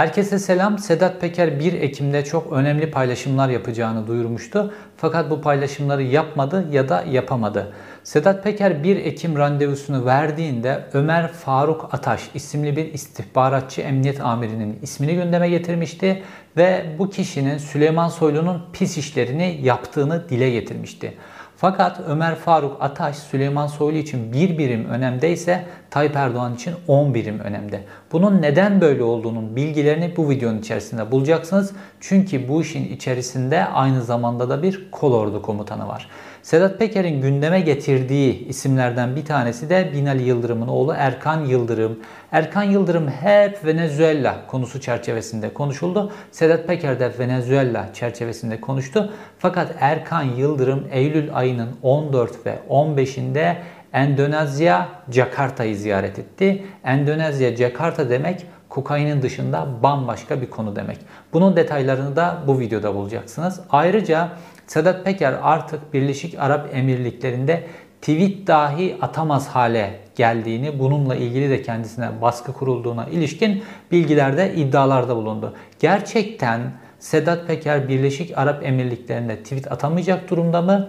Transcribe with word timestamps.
Herkese 0.00 0.38
selam. 0.38 0.78
Sedat 0.78 1.20
Peker 1.20 1.60
1 1.60 1.72
Ekim'de 1.72 2.24
çok 2.24 2.52
önemli 2.52 2.90
paylaşımlar 2.90 3.48
yapacağını 3.48 4.06
duyurmuştu. 4.06 4.74
Fakat 4.96 5.30
bu 5.30 5.40
paylaşımları 5.40 6.02
yapmadı 6.02 6.66
ya 6.72 6.88
da 6.88 7.04
yapamadı. 7.10 7.72
Sedat 8.04 8.44
Peker 8.44 8.84
1 8.84 8.96
Ekim 8.96 9.36
randevusunu 9.36 10.04
verdiğinde 10.04 10.84
Ömer 10.92 11.32
Faruk 11.32 11.94
Ataş 11.94 12.30
isimli 12.34 12.76
bir 12.76 12.92
istihbaratçı 12.92 13.80
emniyet 13.80 14.20
amirinin 14.20 14.78
ismini 14.82 15.14
gündeme 15.14 15.48
getirmişti 15.48 16.22
ve 16.56 16.86
bu 16.98 17.10
kişinin 17.10 17.58
Süleyman 17.58 18.08
Soylu'nun 18.08 18.62
pis 18.72 18.98
işlerini 18.98 19.60
yaptığını 19.62 20.28
dile 20.28 20.50
getirmişti. 20.50 21.14
Fakat 21.60 22.00
Ömer 22.08 22.34
Faruk 22.34 22.76
Ataş 22.80 23.16
Süleyman 23.16 23.66
Soylu 23.66 23.98
için 23.98 24.32
bir 24.32 24.58
birim 24.58 24.84
önemdeyse 24.84 25.64
Tayyip 25.90 26.16
Erdoğan 26.16 26.54
için 26.54 26.74
10 26.88 27.14
birim 27.14 27.38
önemde. 27.38 27.84
Bunun 28.12 28.42
neden 28.42 28.80
böyle 28.80 29.02
olduğunun 29.02 29.56
bilgilerini 29.56 30.16
bu 30.16 30.30
videonun 30.30 30.58
içerisinde 30.58 31.10
bulacaksınız. 31.10 31.72
Çünkü 32.00 32.48
bu 32.48 32.62
işin 32.62 32.84
içerisinde 32.84 33.64
aynı 33.64 34.02
zamanda 34.02 34.48
da 34.48 34.62
bir 34.62 34.90
kolordu 34.90 35.42
komutanı 35.42 35.88
var. 35.88 36.08
Sedat 36.42 36.78
Peker'in 36.78 37.20
gündeme 37.20 37.60
getirdiği 37.60 38.48
isimlerden 38.48 39.16
bir 39.16 39.24
tanesi 39.24 39.70
de 39.70 39.90
Binali 39.92 40.22
Yıldırım'ın 40.22 40.68
oğlu 40.68 40.94
Erkan 40.96 41.44
Yıldırım. 41.44 41.98
Erkan 42.32 42.62
Yıldırım 42.62 43.08
hep 43.08 43.64
Venezuela 43.64 44.46
konusu 44.46 44.80
çerçevesinde 44.80 45.54
konuşuldu. 45.54 46.12
Sedat 46.30 46.66
Peker 46.66 47.00
de 47.00 47.12
Venezuela 47.18 47.92
çerçevesinde 47.94 48.60
konuştu. 48.60 49.12
Fakat 49.38 49.74
Erkan 49.80 50.22
Yıldırım 50.22 50.86
Eylül 50.90 51.36
ayının 51.36 51.68
14 51.82 52.46
ve 52.46 52.58
15'inde 52.70 53.54
Endonezya 53.92 54.88
Jakarta'yı 55.10 55.76
ziyaret 55.76 56.18
etti. 56.18 56.64
Endonezya 56.84 57.56
Jakarta 57.56 58.10
demek 58.10 58.46
kokainin 58.70 59.22
dışında 59.22 59.66
bambaşka 59.82 60.40
bir 60.40 60.50
konu 60.50 60.76
demek. 60.76 60.98
Bunun 61.32 61.56
detaylarını 61.56 62.16
da 62.16 62.38
bu 62.46 62.58
videoda 62.58 62.94
bulacaksınız. 62.94 63.60
Ayrıca 63.70 64.28
Sedat 64.70 65.04
Peker 65.04 65.34
artık 65.42 65.94
Birleşik 65.94 66.38
Arap 66.38 66.68
Emirlikleri'nde 66.74 67.62
tweet 68.00 68.46
dahi 68.46 68.96
atamaz 69.00 69.48
hale 69.48 70.00
geldiğini, 70.16 70.78
bununla 70.78 71.16
ilgili 71.16 71.50
de 71.50 71.62
kendisine 71.62 72.22
baskı 72.22 72.52
kurulduğuna 72.52 73.06
ilişkin 73.06 73.62
bilgilerde 73.92 74.54
iddialarda 74.54 75.16
bulundu. 75.16 75.54
Gerçekten 75.80 76.60
Sedat 76.98 77.46
Peker 77.46 77.88
Birleşik 77.88 78.38
Arap 78.38 78.66
Emirlikleri'nde 78.66 79.42
tweet 79.42 79.72
atamayacak 79.72 80.30
durumda 80.30 80.62
mı? 80.62 80.88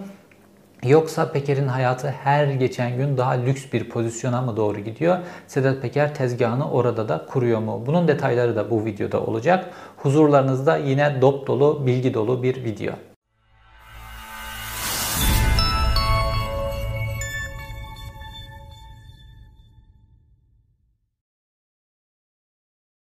Yoksa 0.82 1.32
Peker'in 1.32 1.68
hayatı 1.68 2.08
her 2.08 2.46
geçen 2.46 2.96
gün 2.96 3.16
daha 3.16 3.32
lüks 3.32 3.72
bir 3.72 3.88
pozisyona 3.88 4.42
mı 4.42 4.56
doğru 4.56 4.80
gidiyor? 4.80 5.18
Sedat 5.46 5.82
Peker 5.82 6.14
tezgahını 6.14 6.70
orada 6.70 7.08
da 7.08 7.26
kuruyor 7.26 7.60
mu? 7.60 7.82
Bunun 7.86 8.08
detayları 8.08 8.56
da 8.56 8.70
bu 8.70 8.84
videoda 8.84 9.20
olacak. 9.20 9.70
Huzurlarınızda 9.96 10.76
yine 10.76 11.20
dop 11.20 11.46
dolu, 11.46 11.86
bilgi 11.86 12.14
dolu 12.14 12.42
bir 12.42 12.64
video. 12.64 12.92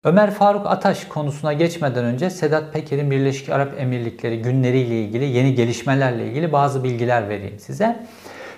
Ömer 0.04 0.30
Faruk 0.30 0.66
Ataş 0.66 1.04
konusuna 1.04 1.52
geçmeden 1.52 2.04
önce 2.04 2.30
Sedat 2.30 2.72
Peker'in 2.72 3.10
Birleşik 3.10 3.48
Arap 3.48 3.80
Emirlikleri 3.80 4.42
günleriyle 4.42 5.02
ilgili 5.02 5.24
yeni 5.24 5.54
gelişmelerle 5.54 6.26
ilgili 6.28 6.52
bazı 6.52 6.84
bilgiler 6.84 7.28
vereyim 7.28 7.58
size. 7.58 8.06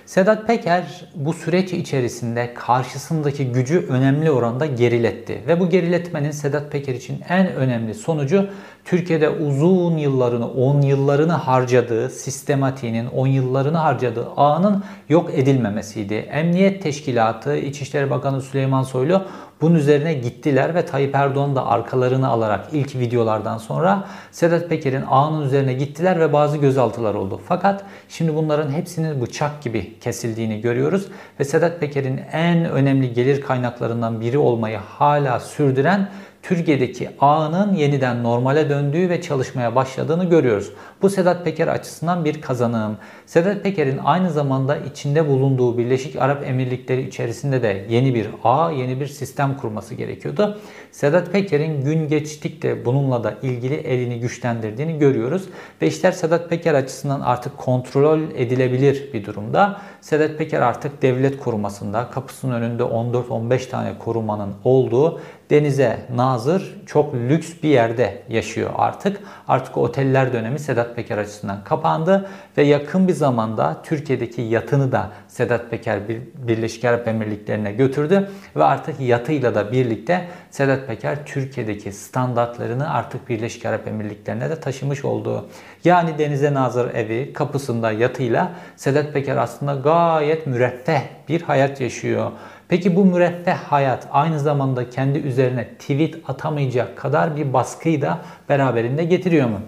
Sedat 0.05 0.47
Peker 0.47 1.05
bu 1.15 1.33
süreç 1.33 1.73
içerisinde 1.73 2.53
karşısındaki 2.53 3.51
gücü 3.51 3.87
önemli 3.89 4.31
oranda 4.31 4.65
geriletti. 4.65 5.41
Ve 5.47 5.59
bu 5.59 5.69
geriletmenin 5.69 6.31
Sedat 6.31 6.71
Peker 6.71 6.93
için 6.93 7.21
en 7.29 7.47
önemli 7.47 7.93
sonucu 7.93 8.49
Türkiye'de 8.85 9.29
uzun 9.29 9.97
yıllarını, 9.97 10.47
10 10.47 10.81
yıllarını 10.81 11.33
harcadığı, 11.33 12.09
sistematiğinin 12.09 13.07
10 13.07 13.27
yıllarını 13.27 13.77
harcadığı 13.77 14.27
ağının 14.37 14.83
yok 15.09 15.29
edilmemesiydi. 15.33 16.13
Emniyet 16.13 16.83
Teşkilatı, 16.83 17.57
İçişleri 17.57 18.09
Bakanı 18.09 18.41
Süleyman 18.41 18.83
Soylu 18.83 19.25
bunun 19.63 19.75
üzerine 19.75 20.13
gittiler 20.13 20.75
ve 20.75 20.85
Tayyip 20.85 21.15
Erdoğan 21.15 21.55
da 21.55 21.67
arkalarını 21.67 22.27
alarak 22.27 22.67
ilk 22.71 22.95
videolardan 22.95 23.57
sonra 23.57 24.07
Sedat 24.31 24.69
Peker'in 24.69 25.03
ağının 25.09 25.45
üzerine 25.45 25.73
gittiler 25.73 26.19
ve 26.19 26.33
bazı 26.33 26.57
gözaltılar 26.57 27.13
oldu. 27.13 27.41
Fakat 27.47 27.83
şimdi 28.09 28.35
bunların 28.35 28.71
hepsinin 28.71 29.21
bıçak 29.21 29.61
gibi 29.61 29.99
kesildiğini 29.99 30.61
görüyoruz 30.61 31.07
ve 31.39 31.43
Sedat 31.43 31.79
Peker'in 31.79 32.21
en 32.31 32.65
önemli 32.65 33.13
gelir 33.13 33.41
kaynaklarından 33.41 34.21
biri 34.21 34.37
olmayı 34.37 34.77
hala 34.77 35.39
sürdüren 35.39 36.09
Türkiye'deki 36.43 37.09
ağının 37.19 37.73
yeniden 37.73 38.23
normale 38.23 38.69
döndüğü 38.69 39.09
ve 39.09 39.21
çalışmaya 39.21 39.75
başladığını 39.75 40.29
görüyoruz. 40.29 40.71
Bu 41.01 41.09
Sedat 41.09 41.45
Peker 41.45 41.67
açısından 41.67 42.25
bir 42.25 42.41
kazanım. 42.41 42.97
Sedat 43.25 43.63
Peker'in 43.63 43.99
aynı 44.03 44.31
zamanda 44.31 44.77
içinde 44.77 45.27
bulunduğu 45.27 45.77
Birleşik 45.77 46.15
Arap 46.15 46.47
Emirlikleri 46.47 47.07
içerisinde 47.07 47.63
de 47.63 47.85
yeni 47.89 48.15
bir 48.15 48.27
ağ, 48.43 48.71
yeni 48.71 48.99
bir 48.99 49.07
sistem 49.07 49.57
kurması 49.57 49.95
gerekiyordu. 49.95 50.59
Sedat 50.93 51.31
Peker'in 51.31 51.83
gün 51.85 52.07
geçtikçe 52.07 52.85
bununla 52.85 53.23
da 53.23 53.33
ilgili 53.41 53.75
elini 53.75 54.19
güçlendirdiğini 54.19 54.99
görüyoruz. 54.99 55.49
Ve 55.81 55.87
işler 55.87 56.11
Sedat 56.11 56.49
Peker 56.49 56.73
açısından 56.73 57.21
artık 57.21 57.57
kontrol 57.57 58.19
edilebilir 58.19 59.13
bir 59.13 59.25
durumda. 59.25 59.81
Sedat 60.01 60.37
Peker 60.37 60.61
artık 60.61 61.01
devlet 61.01 61.39
korumasında 61.39 62.09
kapısının 62.09 62.61
önünde 62.61 62.83
14-15 62.83 63.69
tane 63.69 63.97
korumanın 63.99 64.53
olduğu 64.63 65.21
denize 65.49 65.99
nazır 66.15 66.75
çok 66.85 67.13
lüks 67.13 67.53
bir 67.63 67.69
yerde 67.69 68.23
yaşıyor 68.29 68.69
artık. 68.75 69.19
Artık 69.47 69.77
oteller 69.77 70.33
dönemi 70.33 70.59
Sedat 70.59 70.95
Peker 70.95 71.17
açısından 71.17 71.63
kapandı 71.63 72.29
ve 72.57 72.63
yakın 72.63 73.07
bir 73.07 73.13
zamanda 73.13 73.81
Türkiye'deki 73.83 74.41
yatını 74.41 74.91
da 74.91 75.11
Sedat 75.27 75.71
Peker 75.71 75.99
Birleşik 76.37 76.85
Arap 76.85 77.07
Emirlikleri'ne 77.07 77.71
götürdü 77.71 78.29
ve 78.55 78.63
artık 78.63 78.99
yatıyla 78.99 79.55
da 79.55 79.71
birlikte 79.71 80.27
Sedat 80.51 80.87
Peker 80.87 81.25
Türkiye'deki 81.25 81.91
standartlarını 81.91 82.93
artık 82.93 83.29
Birleşik 83.29 83.65
Arap 83.65 83.87
Emirlikleri'ne 83.87 84.49
de 84.49 84.59
taşımış 84.59 85.05
oldu. 85.05 85.49
Yani 85.83 86.17
denize 86.17 86.53
nazır 86.53 86.93
evi 86.93 87.33
kapısında 87.33 87.91
yatıyla 87.91 88.51
Sedat 88.75 89.13
Peker 89.13 89.37
aslında 89.37 89.73
gayet 89.75 90.47
müreffeh 90.47 91.01
bir 91.29 91.41
hayat 91.41 91.81
yaşıyor. 91.81 92.31
Peki 92.67 92.95
bu 92.95 93.05
müreffeh 93.05 93.55
hayat 93.55 94.07
aynı 94.11 94.39
zamanda 94.39 94.89
kendi 94.89 95.19
üzerine 95.19 95.67
tweet 95.67 96.15
atamayacak 96.27 96.97
kadar 96.97 97.35
bir 97.35 97.53
baskıyı 97.53 98.01
da 98.01 98.19
beraberinde 98.49 99.03
getiriyor 99.03 99.49
mu? 99.49 99.59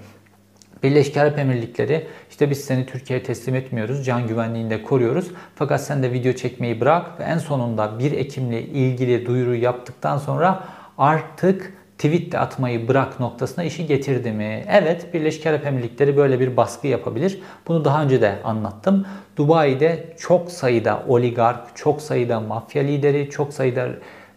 Birleşik 0.86 1.18
Arap 1.18 1.40
Emirlikleri 1.40 2.08
işte 2.30 2.50
biz 2.50 2.66
seni 2.66 2.86
Türkiye'ye 2.86 3.24
teslim 3.24 3.56
etmiyoruz, 3.56 4.06
can 4.06 4.28
güvenliğinde 4.28 4.84
koruyoruz. 4.84 5.28
Fakat 5.56 5.82
sen 5.82 6.04
de 6.04 6.12
video 6.12 6.34
çekmeyi 6.34 6.82
bırak 6.82 7.20
ve 7.20 7.24
en 7.24 7.38
sonunda 7.38 8.00
1 8.00 8.12
Ekim'le 8.12 8.52
ilgili 8.52 9.26
duyuru 9.26 9.56
yaptıktan 9.56 10.18
sonra 10.18 10.64
artık 10.98 11.74
tweet 11.98 12.32
de 12.32 12.40
atmayı 12.40 12.88
bırak 12.88 13.20
noktasına 13.20 13.64
işi 13.64 13.88
getirdi 13.88 14.32
mi? 14.32 14.66
Evet 14.70 15.14
Birleşik 15.14 15.46
Arap 15.46 15.66
Emirlikleri 15.66 16.18
böyle 16.18 16.40
bir 16.40 16.58
baskı 16.58 16.88
yapabilir. 16.88 17.40
Bunu 17.68 17.86
daha 17.86 18.04
önce 18.04 18.22
de 18.22 18.36
anlattım. 18.44 19.06
Dubai'de 19.38 20.16
çok 20.20 20.52
sayıda 20.52 21.04
oligark, 21.08 21.76
çok 21.76 22.02
sayıda 22.02 22.40
mafya 22.40 22.84
lideri, 22.84 23.30
çok 23.30 23.54
sayıda 23.54 23.88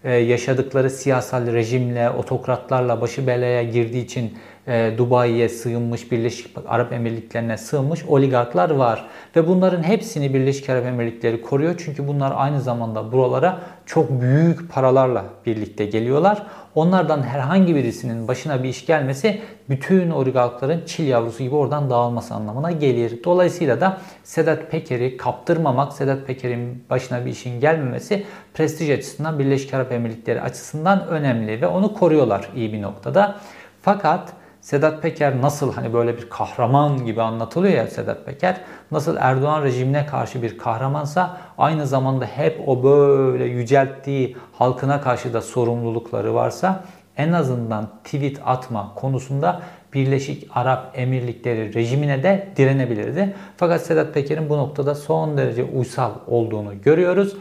e, 0.04 0.12
yaşadıkları 0.12 0.90
siyasal 0.90 1.52
rejimle, 1.52 2.10
otokratlarla 2.10 3.00
başı 3.00 3.26
belaya 3.26 3.62
girdiği 3.62 4.04
için 4.04 4.38
e, 4.68 4.98
Dubai'ye 4.98 5.48
sığınmış, 5.48 6.12
Birleşik 6.12 6.56
Arap 6.68 6.92
Emirlikleri'ne 6.92 7.58
sığınmış 7.58 8.04
oligarklar 8.04 8.70
var. 8.70 9.06
Ve 9.36 9.48
bunların 9.48 9.82
hepsini 9.82 10.34
Birleşik 10.34 10.70
Arap 10.70 10.86
Emirlikleri 10.86 11.42
koruyor. 11.42 11.74
Çünkü 11.84 12.08
bunlar 12.08 12.32
aynı 12.36 12.60
zamanda 12.60 13.12
buralara 13.12 13.60
çok 13.86 14.20
büyük 14.20 14.72
paralarla 14.72 15.24
birlikte 15.46 15.86
geliyorlar. 15.86 16.42
Onlardan 16.74 17.22
herhangi 17.22 17.74
birisinin 17.74 18.28
başına 18.28 18.62
bir 18.62 18.68
iş 18.68 18.86
gelmesi 18.86 19.40
bütün 19.70 20.10
oligarkların 20.10 20.82
çil 20.86 21.06
yavrusu 21.06 21.42
gibi 21.42 21.54
oradan 21.54 21.90
dağılması 21.90 22.34
anlamına 22.34 22.70
gelir. 22.70 23.24
Dolayısıyla 23.24 23.80
da 23.80 23.98
Sedat 24.24 24.70
Peker'i 24.70 25.16
kaptırmamak, 25.16 25.92
Sedat 25.92 26.26
Peker'in 26.26 26.84
başına 26.90 27.26
bir 27.26 27.30
işin 27.30 27.60
gelmemesi 27.60 28.24
prestij 28.54 28.90
açısından 28.90 29.38
Birleşik 29.38 29.74
Arap 29.74 29.92
Emirlikleri 29.92 30.40
açısından 30.40 31.06
önemli 31.08 31.60
ve 31.60 31.66
onu 31.66 31.94
koruyorlar 31.94 32.48
iyi 32.56 32.72
bir 32.72 32.82
noktada. 32.82 33.36
Fakat 33.82 34.32
Sedat 34.68 35.02
Peker 35.02 35.40
nasıl 35.40 35.72
hani 35.72 35.92
böyle 35.92 36.16
bir 36.16 36.30
kahraman 36.30 37.06
gibi 37.06 37.22
anlatılıyor 37.22 37.74
ya 37.74 37.86
Sedat 37.86 38.26
Peker. 38.26 38.60
Nasıl 38.90 39.16
Erdoğan 39.20 39.62
rejimine 39.62 40.06
karşı 40.06 40.42
bir 40.42 40.58
kahramansa 40.58 41.36
aynı 41.58 41.86
zamanda 41.86 42.24
hep 42.24 42.68
o 42.68 42.82
böyle 42.84 43.44
yücelttiği 43.44 44.36
halkına 44.52 45.00
karşı 45.00 45.32
da 45.32 45.42
sorumlulukları 45.42 46.34
varsa 46.34 46.84
en 47.16 47.32
azından 47.32 47.88
tweet 48.04 48.40
atma 48.44 48.92
konusunda 48.94 49.62
Birleşik 49.94 50.50
Arap 50.54 50.90
Emirlikleri 50.94 51.74
rejimine 51.74 52.22
de 52.22 52.48
direnebilirdi. 52.56 53.34
Fakat 53.56 53.82
Sedat 53.82 54.14
Peker'in 54.14 54.50
bu 54.50 54.58
noktada 54.58 54.94
son 54.94 55.36
derece 55.36 55.64
uysal 55.64 56.10
olduğunu 56.26 56.82
görüyoruz. 56.82 57.36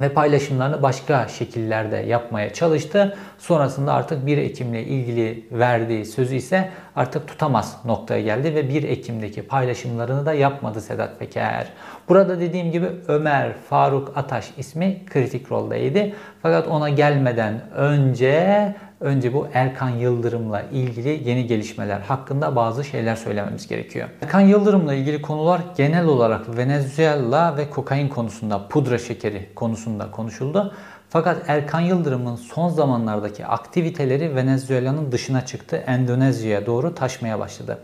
Ve 0.00 0.08
paylaşımlarını 0.08 0.82
başka 0.82 1.28
şekillerde 1.28 1.96
yapmaya 1.96 2.52
çalıştı. 2.52 3.16
Sonrasında 3.38 3.92
artık 3.92 4.26
1 4.26 4.38
Ekim'le 4.38 4.74
ilgili 4.74 5.48
verdiği 5.52 6.04
sözü 6.04 6.34
ise 6.34 6.70
artık 6.96 7.28
tutamaz 7.28 7.76
noktaya 7.84 8.22
geldi 8.22 8.54
ve 8.54 8.68
1 8.68 8.82
Ekim'deki 8.82 9.42
paylaşımlarını 9.42 10.26
da 10.26 10.32
yapmadı 10.32 10.80
Sedat 10.80 11.18
Peker. 11.18 11.66
Burada 12.08 12.40
dediğim 12.40 12.72
gibi 12.72 12.86
Ömer 13.08 13.52
Faruk 13.52 14.16
Ataş 14.16 14.50
ismi 14.56 15.06
kritik 15.06 15.52
roldeydi. 15.52 16.14
Fakat 16.42 16.68
ona 16.68 16.88
gelmeden 16.88 17.70
önce 17.74 18.74
önce 19.04 19.32
bu 19.32 19.46
Erkan 19.54 19.88
Yıldırım'la 19.88 20.62
ilgili 20.72 21.28
yeni 21.28 21.46
gelişmeler 21.46 22.00
hakkında 22.00 22.56
bazı 22.56 22.84
şeyler 22.84 23.16
söylememiz 23.16 23.66
gerekiyor. 23.66 24.08
Erkan 24.22 24.40
Yıldırım'la 24.40 24.94
ilgili 24.94 25.22
konular 25.22 25.60
genel 25.76 26.06
olarak 26.06 26.56
Venezuela 26.56 27.56
ve 27.56 27.70
kokain 27.70 28.08
konusunda, 28.08 28.68
pudra 28.68 28.98
şekeri 28.98 29.48
konusunda 29.54 30.10
konuşuldu. 30.10 30.74
Fakat 31.08 31.42
Erkan 31.48 31.80
Yıldırım'ın 31.80 32.36
son 32.36 32.68
zamanlardaki 32.68 33.46
aktiviteleri 33.46 34.36
Venezuela'nın 34.36 35.12
dışına 35.12 35.46
çıktı. 35.46 35.76
Endonezya'ya 35.76 36.66
doğru 36.66 36.94
taşmaya 36.94 37.38
başladı. 37.38 37.78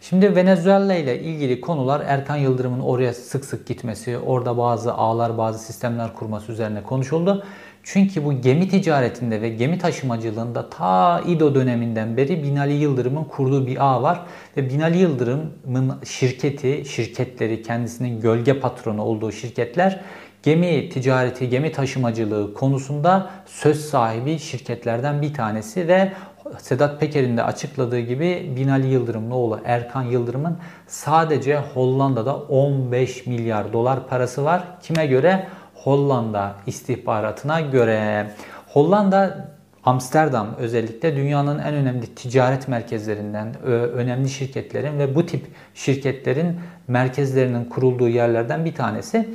Şimdi 0.00 0.36
Venezuela 0.36 0.94
ile 0.94 1.20
ilgili 1.20 1.60
konular 1.60 2.02
Erkan 2.06 2.36
Yıldırım'ın 2.36 2.80
oraya 2.80 3.14
sık 3.14 3.44
sık 3.44 3.66
gitmesi, 3.66 4.18
orada 4.18 4.58
bazı 4.58 4.94
ağlar, 4.94 5.38
bazı 5.38 5.58
sistemler 5.58 6.14
kurması 6.14 6.52
üzerine 6.52 6.82
konuşuldu. 6.82 7.44
Çünkü 7.88 8.24
bu 8.24 8.40
gemi 8.40 8.68
ticaretinde 8.68 9.42
ve 9.42 9.48
gemi 9.48 9.78
taşımacılığında 9.78 10.70
ta 10.70 11.20
İdo 11.20 11.54
döneminden 11.54 12.16
beri 12.16 12.42
Binali 12.42 12.72
Yıldırım'ın 12.72 13.24
kurduğu 13.24 13.66
bir 13.66 13.84
ağ 13.86 14.02
var. 14.02 14.20
Ve 14.56 14.70
Binali 14.70 14.98
Yıldırım'ın 14.98 15.92
şirketi, 16.04 16.84
şirketleri, 16.88 17.62
kendisinin 17.62 18.20
gölge 18.20 18.60
patronu 18.60 19.02
olduğu 19.02 19.32
şirketler 19.32 20.00
gemi 20.42 20.88
ticareti, 20.88 21.48
gemi 21.48 21.72
taşımacılığı 21.72 22.54
konusunda 22.54 23.30
söz 23.46 23.84
sahibi 23.84 24.38
şirketlerden 24.38 25.22
bir 25.22 25.34
tanesi 25.34 25.88
ve 25.88 26.12
Sedat 26.58 27.00
Peker'in 27.00 27.36
de 27.36 27.42
açıkladığı 27.42 28.00
gibi 28.00 28.52
Binali 28.56 28.86
Yıldırım'ın 28.86 29.30
oğlu 29.30 29.60
Erkan 29.64 30.02
Yıldırım'ın 30.02 30.58
sadece 30.86 31.56
Hollanda'da 31.74 32.36
15 32.36 33.26
milyar 33.26 33.72
dolar 33.72 34.08
parası 34.08 34.44
var. 34.44 34.64
Kime 34.82 35.06
göre? 35.06 35.46
Hollanda 35.86 36.54
istihbaratına 36.66 37.60
göre. 37.60 38.30
Hollanda 38.68 39.48
Amsterdam 39.84 40.54
özellikle 40.58 41.16
dünyanın 41.16 41.58
en 41.58 41.74
önemli 41.74 42.06
ticaret 42.14 42.68
merkezlerinden, 42.68 43.62
önemli 43.64 44.28
şirketlerin 44.28 44.98
ve 44.98 45.14
bu 45.14 45.26
tip 45.26 45.46
şirketlerin 45.74 46.60
merkezlerinin 46.88 47.64
kurulduğu 47.64 48.08
yerlerden 48.08 48.64
bir 48.64 48.74
tanesi. 48.74 49.28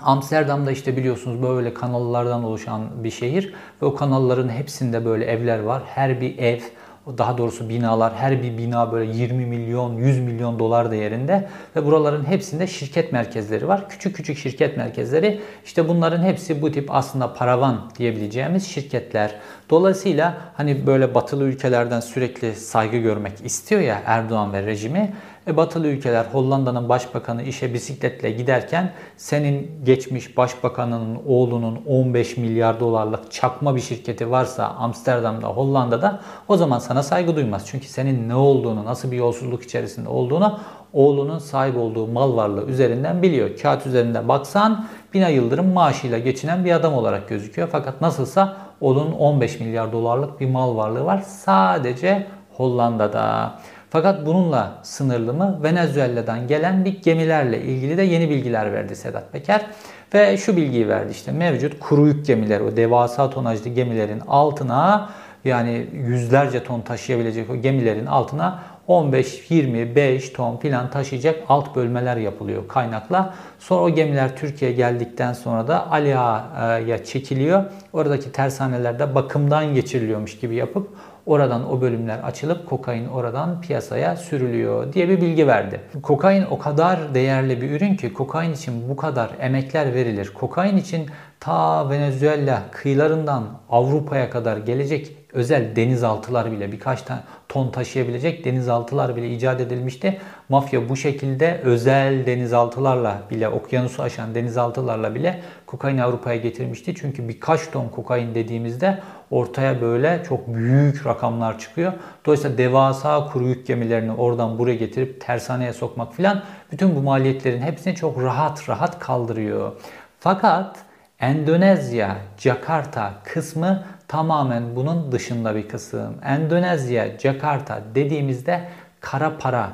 Amsterdam'da 0.00 0.72
işte 0.72 0.96
biliyorsunuz 0.96 1.42
böyle 1.42 1.74
kanallardan 1.74 2.44
oluşan 2.44 3.04
bir 3.04 3.10
şehir 3.10 3.54
ve 3.82 3.86
o 3.86 3.94
kanalların 3.94 4.48
hepsinde 4.48 5.04
böyle 5.04 5.24
evler 5.24 5.58
var. 5.58 5.82
Her 5.86 6.20
bir 6.20 6.38
ev 6.38 6.60
daha 7.06 7.38
doğrusu 7.38 7.68
binalar 7.68 8.14
her 8.14 8.42
bir 8.42 8.58
bina 8.58 8.92
böyle 8.92 9.12
20 9.12 9.46
milyon 9.46 9.96
100 9.96 10.20
milyon 10.20 10.58
dolar 10.58 10.90
değerinde 10.90 11.48
ve 11.76 11.86
buraların 11.86 12.24
hepsinde 12.24 12.66
şirket 12.66 13.12
merkezleri 13.12 13.68
var. 13.68 13.88
Küçük 13.88 14.16
küçük 14.16 14.38
şirket 14.38 14.76
merkezleri 14.76 15.40
işte 15.64 15.88
bunların 15.88 16.22
hepsi 16.22 16.62
bu 16.62 16.72
tip 16.72 16.90
aslında 16.90 17.34
paravan 17.34 17.90
diyebileceğimiz 17.98 18.66
şirketler. 18.66 19.34
Dolayısıyla 19.70 20.34
hani 20.54 20.86
böyle 20.86 21.14
batılı 21.14 21.44
ülkelerden 21.44 22.00
sürekli 22.00 22.54
saygı 22.54 22.96
görmek 22.96 23.32
istiyor 23.44 23.80
ya 23.80 24.02
Erdoğan 24.06 24.52
ve 24.52 24.66
rejimi. 24.66 25.14
E, 25.46 25.56
batılı 25.56 25.86
ülkeler 25.86 26.24
Hollanda'nın 26.24 26.88
başbakanı 26.88 27.42
işe 27.42 27.74
bisikletle 27.74 28.30
giderken 28.30 28.92
senin 29.16 29.70
geçmiş 29.84 30.36
başbakanının 30.36 31.18
oğlunun 31.26 31.80
15 31.86 32.36
milyar 32.36 32.80
dolarlık 32.80 33.32
çakma 33.32 33.76
bir 33.76 33.80
şirketi 33.80 34.30
varsa 34.30 34.66
Amsterdam'da, 34.66 35.48
Hollanda'da 35.48 36.20
o 36.48 36.56
zaman 36.56 36.78
sana 36.78 37.02
saygı 37.02 37.36
duymaz. 37.36 37.66
Çünkü 37.66 37.86
senin 37.86 38.28
ne 38.28 38.34
olduğunu, 38.34 38.84
nasıl 38.84 39.10
bir 39.10 39.16
yolsuzluk 39.16 39.62
içerisinde 39.62 40.08
olduğunu 40.08 40.58
oğlunun 40.92 41.38
sahip 41.38 41.76
olduğu 41.76 42.06
mal 42.06 42.36
varlığı 42.36 42.66
üzerinden 42.66 43.22
biliyor. 43.22 43.58
Kağıt 43.62 43.86
üzerinde 43.86 44.28
baksan 44.28 44.86
Bina 45.14 45.28
Yıldırım 45.28 45.72
maaşıyla 45.72 46.18
geçinen 46.18 46.64
bir 46.64 46.72
adam 46.72 46.94
olarak 46.94 47.28
gözüküyor. 47.28 47.68
Fakat 47.72 48.00
nasılsa 48.00 48.56
onun 48.80 49.12
15 49.12 49.60
milyar 49.60 49.92
dolarlık 49.92 50.40
bir 50.40 50.50
mal 50.50 50.76
varlığı 50.76 51.04
var 51.04 51.22
sadece 51.26 52.26
Hollanda'da. 52.52 53.54
Fakat 53.94 54.26
bununla 54.26 54.78
sınırlı 54.82 55.34
mı? 55.34 55.60
Venezuela'dan 55.62 56.46
gelen 56.46 56.84
bir 56.84 57.02
gemilerle 57.02 57.62
ilgili 57.62 57.96
de 57.96 58.02
yeni 58.02 58.30
bilgiler 58.30 58.72
verdi 58.72 58.96
Sedat 58.96 59.32
Peker. 59.32 59.66
Ve 60.14 60.36
şu 60.36 60.56
bilgiyi 60.56 60.88
verdi 60.88 61.12
işte 61.12 61.32
mevcut 61.32 61.80
kuru 61.80 62.06
yük 62.06 62.26
gemiler 62.26 62.60
o 62.60 62.76
devasa 62.76 63.30
tonajlı 63.30 63.70
gemilerin 63.70 64.20
altına 64.28 65.10
yani 65.44 65.86
yüzlerce 65.92 66.64
ton 66.64 66.80
taşıyabilecek 66.80 67.50
o 67.50 67.56
gemilerin 67.56 68.06
altına 68.06 68.62
15-25 68.88 70.32
ton 70.32 70.56
filan 70.56 70.90
taşıyacak 70.90 71.42
alt 71.48 71.76
bölmeler 71.76 72.16
yapılıyor 72.16 72.68
kaynakla. 72.68 73.34
Sonra 73.58 73.82
o 73.82 73.90
gemiler 73.90 74.36
Türkiye'ye 74.36 74.76
geldikten 74.76 75.32
sonra 75.32 75.68
da 75.68 75.90
Aliağa'ya 75.90 77.04
çekiliyor. 77.04 77.64
Oradaki 77.92 78.32
tersanelerde 78.32 79.14
bakımdan 79.14 79.74
geçiriliyormuş 79.74 80.38
gibi 80.38 80.54
yapıp 80.54 80.88
Oradan 81.26 81.72
o 81.72 81.80
bölümler 81.80 82.18
açılıp 82.18 82.66
kokain 82.66 83.08
oradan 83.08 83.60
piyasaya 83.60 84.16
sürülüyor 84.16 84.92
diye 84.92 85.08
bir 85.08 85.20
bilgi 85.20 85.46
verdi. 85.46 85.80
Kokain 86.02 86.44
o 86.50 86.58
kadar 86.58 87.14
değerli 87.14 87.62
bir 87.62 87.70
ürün 87.70 87.96
ki 87.96 88.12
kokain 88.12 88.52
için 88.52 88.88
bu 88.88 88.96
kadar 88.96 89.30
emekler 89.40 89.94
verilir. 89.94 90.32
Kokain 90.34 90.76
için 90.76 91.06
ta 91.40 91.90
Venezuela 91.90 92.62
kıyılarından 92.72 93.44
Avrupa'ya 93.70 94.30
kadar 94.30 94.56
gelecek 94.56 95.16
özel 95.34 95.76
denizaltılar 95.76 96.52
bile 96.52 96.72
birkaç 96.72 97.02
tane 97.02 97.20
ton 97.48 97.70
taşıyabilecek 97.70 98.44
denizaltılar 98.44 99.16
bile 99.16 99.30
icat 99.30 99.60
edilmişti. 99.60 100.20
Mafya 100.48 100.88
bu 100.88 100.96
şekilde 100.96 101.60
özel 101.64 102.26
denizaltılarla 102.26 103.22
bile 103.30 103.48
okyanusu 103.48 104.02
aşan 104.02 104.34
denizaltılarla 104.34 105.14
bile 105.14 105.40
kokain 105.66 105.98
Avrupa'ya 105.98 106.36
getirmişti. 106.36 106.94
Çünkü 106.94 107.28
birkaç 107.28 107.70
ton 107.70 107.88
kokain 107.88 108.34
dediğimizde 108.34 108.98
ortaya 109.30 109.80
böyle 109.80 110.22
çok 110.28 110.54
büyük 110.54 111.06
rakamlar 111.06 111.58
çıkıyor. 111.58 111.92
Dolayısıyla 112.26 112.58
devasa 112.58 113.26
kuru 113.26 113.44
yük 113.44 113.66
gemilerini 113.66 114.12
oradan 114.12 114.58
buraya 114.58 114.76
getirip 114.76 115.20
tersaneye 115.20 115.72
sokmak 115.72 116.14
filan 116.14 116.42
bütün 116.72 116.96
bu 116.96 117.00
maliyetlerin 117.00 117.62
hepsini 117.62 117.94
çok 117.94 118.22
rahat 118.22 118.68
rahat 118.68 118.98
kaldırıyor. 118.98 119.72
Fakat 120.20 120.76
Endonezya, 121.20 122.16
Jakarta 122.38 123.12
kısmı 123.24 123.84
tamamen 124.14 124.76
bunun 124.76 125.12
dışında 125.12 125.54
bir 125.54 125.68
kısım. 125.68 126.14
Endonezya, 126.24 127.18
Jakarta 127.18 127.82
dediğimizde 127.94 128.68
kara 129.00 129.38
para 129.38 129.72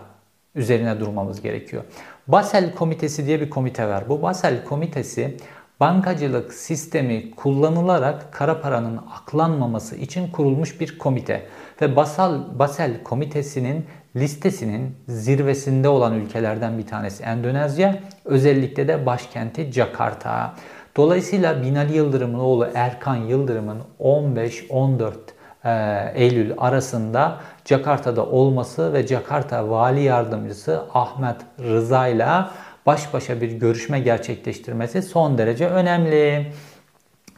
üzerine 0.54 1.00
durmamız 1.00 1.40
gerekiyor. 1.40 1.84
Basel 2.28 2.74
Komitesi 2.74 3.26
diye 3.26 3.40
bir 3.40 3.50
komite 3.50 3.88
var. 3.88 4.08
Bu 4.08 4.22
Basel 4.22 4.64
Komitesi 4.64 5.36
bankacılık 5.80 6.54
sistemi 6.54 7.30
kullanılarak 7.30 8.32
kara 8.32 8.60
paranın 8.60 8.96
aklanmaması 8.96 9.96
için 9.96 10.30
kurulmuş 10.30 10.80
bir 10.80 10.98
komite. 10.98 11.46
Ve 11.82 11.96
Basel, 11.96 12.58
Basel 12.58 13.02
Komitesi'nin 13.02 13.86
listesinin 14.16 14.96
zirvesinde 15.08 15.88
olan 15.88 16.14
ülkelerden 16.14 16.78
bir 16.78 16.86
tanesi 16.86 17.22
Endonezya, 17.22 17.98
özellikle 18.24 18.88
de 18.88 19.06
başkenti 19.06 19.72
Jakarta. 19.72 20.54
Dolayısıyla 20.96 21.62
Binali 21.62 21.96
Yıldırım'ın 21.96 22.38
oğlu 22.38 22.68
Erkan 22.74 23.16
Yıldırım'ın 23.16 23.82
15-14 24.00 25.12
e, 25.64 26.12
Eylül 26.14 26.52
arasında 26.58 27.40
Jakarta'da 27.64 28.26
olması 28.26 28.92
ve 28.92 29.06
Jakarta 29.06 29.70
Vali 29.70 30.02
Yardımcısı 30.02 30.82
Ahmet 30.94 31.36
Rıza 31.60 32.06
ile 32.06 32.28
baş 32.86 33.14
başa 33.14 33.40
bir 33.40 33.52
görüşme 33.52 34.00
gerçekleştirmesi 34.00 35.02
son 35.02 35.38
derece 35.38 35.68
önemli. 35.68 36.52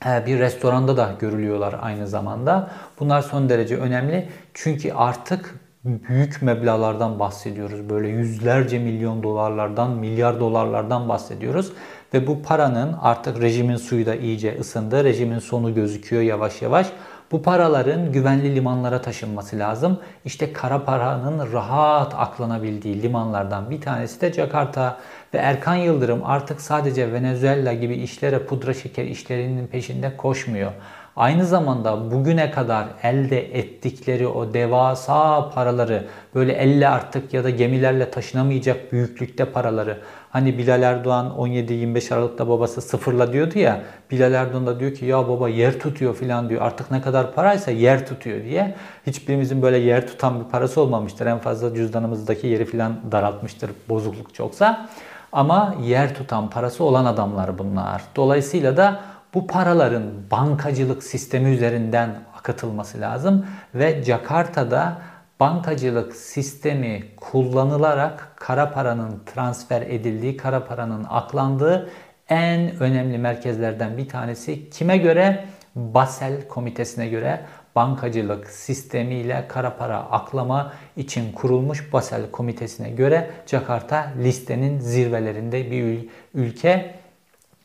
E, 0.07 0.27
bir 0.27 0.39
restoranda 0.39 0.97
da 0.97 1.15
görülüyorlar 1.19 1.75
aynı 1.83 2.07
zamanda. 2.07 2.71
Bunlar 3.01 3.23
son 3.23 3.49
derece 3.49 3.77
önemli. 3.77 4.29
Çünkü 4.55 4.93
artık 4.93 5.55
büyük 5.85 6.43
meblalardan 6.43 7.19
bahsediyoruz. 7.19 7.91
Böyle 7.91 8.09
yüzlerce 8.09 8.79
milyon 8.79 9.23
dolarlardan, 9.23 9.91
milyar 9.91 10.41
dolarlardan 10.41 11.09
bahsediyoruz. 11.09 11.73
Ve 12.15 12.27
bu 12.27 12.43
paranın 12.43 12.97
artık 13.03 13.41
rejimin 13.41 13.77
suyu 13.77 14.07
da 14.07 14.15
iyice 14.15 14.59
ısındı. 14.61 15.05
Rejimin 15.05 15.39
sonu 15.39 15.75
gözüküyor 15.75 16.23
yavaş 16.23 16.63
yavaş. 16.63 16.87
Bu 17.33 17.43
paraların 17.43 18.13
güvenli 18.13 18.55
limanlara 18.55 19.03
taşınması 19.03 19.59
lazım. 19.59 19.99
İşte 20.25 20.53
kara 20.53 20.85
paranın 20.85 21.53
rahat 21.53 22.15
aklanabildiği 22.15 23.03
limanlardan 23.03 23.71
bir 23.71 23.81
tanesi 23.81 24.21
de 24.21 24.33
Jakarta. 24.33 24.99
Ve 25.35 25.39
Erkan 25.39 25.75
Yıldırım 25.75 26.21
artık 26.25 26.61
sadece 26.61 27.13
Venezuela 27.13 27.73
gibi 27.73 27.95
işlere 27.95 28.39
pudra 28.39 28.75
şeker 28.75 29.05
işlerinin 29.05 29.67
peşinde 29.67 30.17
koşmuyor. 30.17 30.73
Aynı 31.17 31.47
zamanda 31.47 32.11
bugüne 32.11 32.51
kadar 32.51 32.87
elde 33.03 33.59
ettikleri 33.59 34.27
o 34.27 34.55
devasa 34.55 35.51
paraları 35.51 36.05
böyle 36.35 36.53
elle 36.53 36.89
artık 36.89 37.35
ya 37.35 37.45
da 37.45 37.51
gemilerle 37.51 38.11
taşınamayacak 38.11 38.93
büyüklükte 38.93 39.45
paraları 39.45 39.99
hani 40.31 40.59
Bilal 40.59 40.83
Erdoğan 40.83 41.35
17-25 41.39 42.15
Aralık'ta 42.15 42.49
babası 42.49 42.81
sıfırla 42.81 43.33
diyordu 43.33 43.59
ya 43.59 43.83
Bilal 44.11 44.33
Erdoğan 44.33 44.67
da 44.67 44.81
diyor 44.81 44.95
ki 44.95 45.05
ya 45.05 45.29
baba 45.29 45.49
yer 45.49 45.81
tutuyor 45.81 46.15
filan 46.15 46.49
diyor. 46.49 46.63
Artık 46.63 46.91
ne 46.91 47.01
kadar 47.01 47.35
paraysa 47.35 47.71
yer 47.71 48.07
tutuyor 48.07 48.45
diye. 48.45 48.75
Hiçbirimizin 49.07 49.63
böyle 49.63 49.79
yer 49.79 50.07
tutan 50.07 50.41
bir 50.41 50.51
parası 50.51 50.81
olmamıştır. 50.81 51.27
En 51.27 51.39
fazla 51.39 51.75
cüzdanımızdaki 51.75 52.47
yeri 52.47 52.65
filan 52.65 52.93
daraltmıştır 53.13 53.71
bozukluk 53.89 54.35
çoksa. 54.35 54.89
Ama 55.33 55.75
yer 55.83 56.15
tutan 56.15 56.51
parası 56.51 56.85
olan 56.85 57.05
adamlar 57.05 57.59
bunlar. 57.59 58.03
Dolayısıyla 58.17 58.77
da 58.77 59.01
bu 59.35 59.47
paraların 59.47 60.03
bankacılık 60.31 61.03
sistemi 61.03 61.51
üzerinden 61.51 62.11
akıtılması 62.39 63.01
lazım 63.01 63.47
ve 63.75 64.03
Jakarta'da 64.03 64.99
bankacılık 65.41 66.17
sistemi 66.17 67.05
kullanılarak 67.17 68.33
kara 68.37 68.73
paranın 68.73 69.23
transfer 69.27 69.83
edildiği, 69.83 70.37
kara 70.37 70.65
paranın 70.65 71.07
aklandığı 71.09 71.91
en 72.29 72.77
önemli 72.81 73.19
merkezlerden 73.19 73.99
bir 73.99 74.09
tanesi 74.09 74.71
kime 74.71 74.97
göre? 74.97 75.45
Basel 75.75 76.49
komitesine 76.49 77.09
göre 77.09 77.41
bankacılık 77.75 78.51
sistemiyle 78.51 79.45
kara 79.49 79.77
para 79.77 79.99
aklama 79.99 80.73
için 80.97 81.33
kurulmuş 81.33 81.93
Basel 81.93 82.31
komitesine 82.31 82.91
göre 82.91 83.31
Jakarta 83.47 84.13
listenin 84.23 84.79
zirvelerinde 84.79 85.71
bir 85.71 86.09
ülke, 86.35 86.95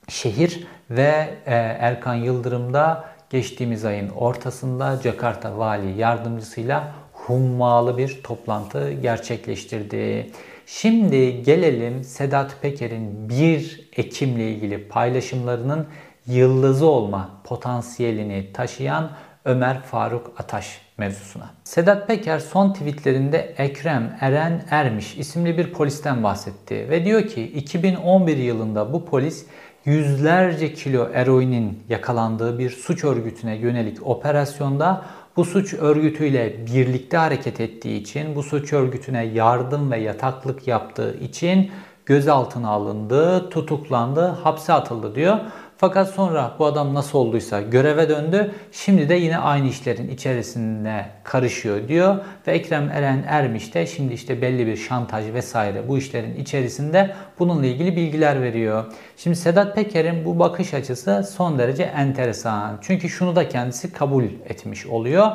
şehir 0.08 0.68
ve 0.90 1.30
e, 1.46 1.56
Erkan 1.56 2.16
Yıldırım 2.16 2.74
da 2.74 3.06
geçtiğimiz 3.30 3.86
ayın 3.86 4.10
ortasında 4.10 4.96
Jakarta 5.04 5.58
Vali 5.58 6.00
Yardımcısıyla 6.00 6.92
hummalı 7.14 7.98
bir 7.98 8.24
toplantı 8.24 8.92
gerçekleştirdi. 8.92 10.32
Şimdi 10.66 11.44
gelelim 11.44 12.04
Sedat 12.04 12.62
Peker'in 12.62 13.30
1 13.30 13.90
Ekim'le 13.98 14.40
ilgili 14.40 14.88
paylaşımlarının 14.88 15.88
yıldızı 16.28 16.86
olma 16.86 17.30
potansiyelini 17.44 18.54
taşıyan 18.54 19.12
Ömer 19.46 19.82
Faruk 19.82 20.32
Ataş 20.38 20.82
mevzusuna. 20.98 21.50
Sedat 21.64 22.08
Peker 22.08 22.40
son 22.40 22.74
tweetlerinde 22.74 23.38
Ekrem 23.58 24.18
Eren 24.22 24.66
Ermiş 24.70 25.18
isimli 25.18 25.58
bir 25.58 25.74
polisten 25.74 26.24
bahsetti 26.24 26.88
ve 26.90 27.06
diyor 27.06 27.28
ki 27.28 27.44
2011 27.44 28.38
yılında 28.38 28.94
bu 28.94 29.06
polis 29.06 29.46
yüzlerce 29.88 30.74
kilo 30.74 31.10
eroinin 31.14 31.84
yakalandığı 31.90 32.60
bir 32.60 32.70
suç 32.70 33.04
örgütüne 33.04 33.56
yönelik 33.56 34.08
operasyonda 34.08 35.02
bu 35.36 35.46
suç 35.46 35.74
örgütüyle 35.74 36.66
birlikte 36.74 37.18
hareket 37.18 37.60
ettiği 37.60 38.02
için, 38.02 38.36
bu 38.36 38.44
suç 38.44 38.74
örgütüne 38.74 39.24
yardım 39.24 39.92
ve 39.92 39.98
yataklık 39.98 40.68
yaptığı 40.68 41.18
için 41.18 41.72
gözaltına 42.06 42.70
alındı, 42.70 43.50
tutuklandı, 43.50 44.28
hapse 44.28 44.74
atıldı 44.74 45.16
diyor. 45.16 45.38
Fakat 45.80 46.10
sonra 46.10 46.56
bu 46.60 46.66
adam 46.66 46.94
nasıl 46.94 47.20
olduysa 47.20 47.62
göreve 47.62 48.10
döndü. 48.10 48.52
Şimdi 48.72 49.10
de 49.10 49.14
yine 49.14 49.38
aynı 49.38 49.68
işlerin 49.68 50.10
içerisinde 50.10 51.06
karışıyor 51.24 51.88
diyor. 51.88 52.18
Ve 52.48 52.52
Ekrem 52.52 52.90
Eren 52.92 53.24
Ermiş 53.28 53.74
de 53.74 53.88
şimdi 53.88 54.14
işte 54.14 54.42
belli 54.42 54.68
bir 54.68 54.76
şantaj 54.76 55.34
vesaire 55.34 55.88
bu 55.88 55.98
işlerin 55.98 56.36
içerisinde 56.36 57.16
bununla 57.40 57.66
ilgili 57.66 57.96
bilgiler 57.96 58.42
veriyor. 58.42 58.86
Şimdi 59.18 59.36
Sedat 59.36 59.76
Peker'in 59.76 60.26
bu 60.26 60.40
bakış 60.40 60.74
açısı 60.74 61.30
son 61.32 61.60
derece 61.60 61.84
enteresan. 61.84 62.78
Çünkü 62.82 63.10
şunu 63.10 63.36
da 63.36 63.50
kendisi 63.50 63.94
kabul 63.94 64.24
etmiş 64.24 64.86
oluyor. 64.86 65.32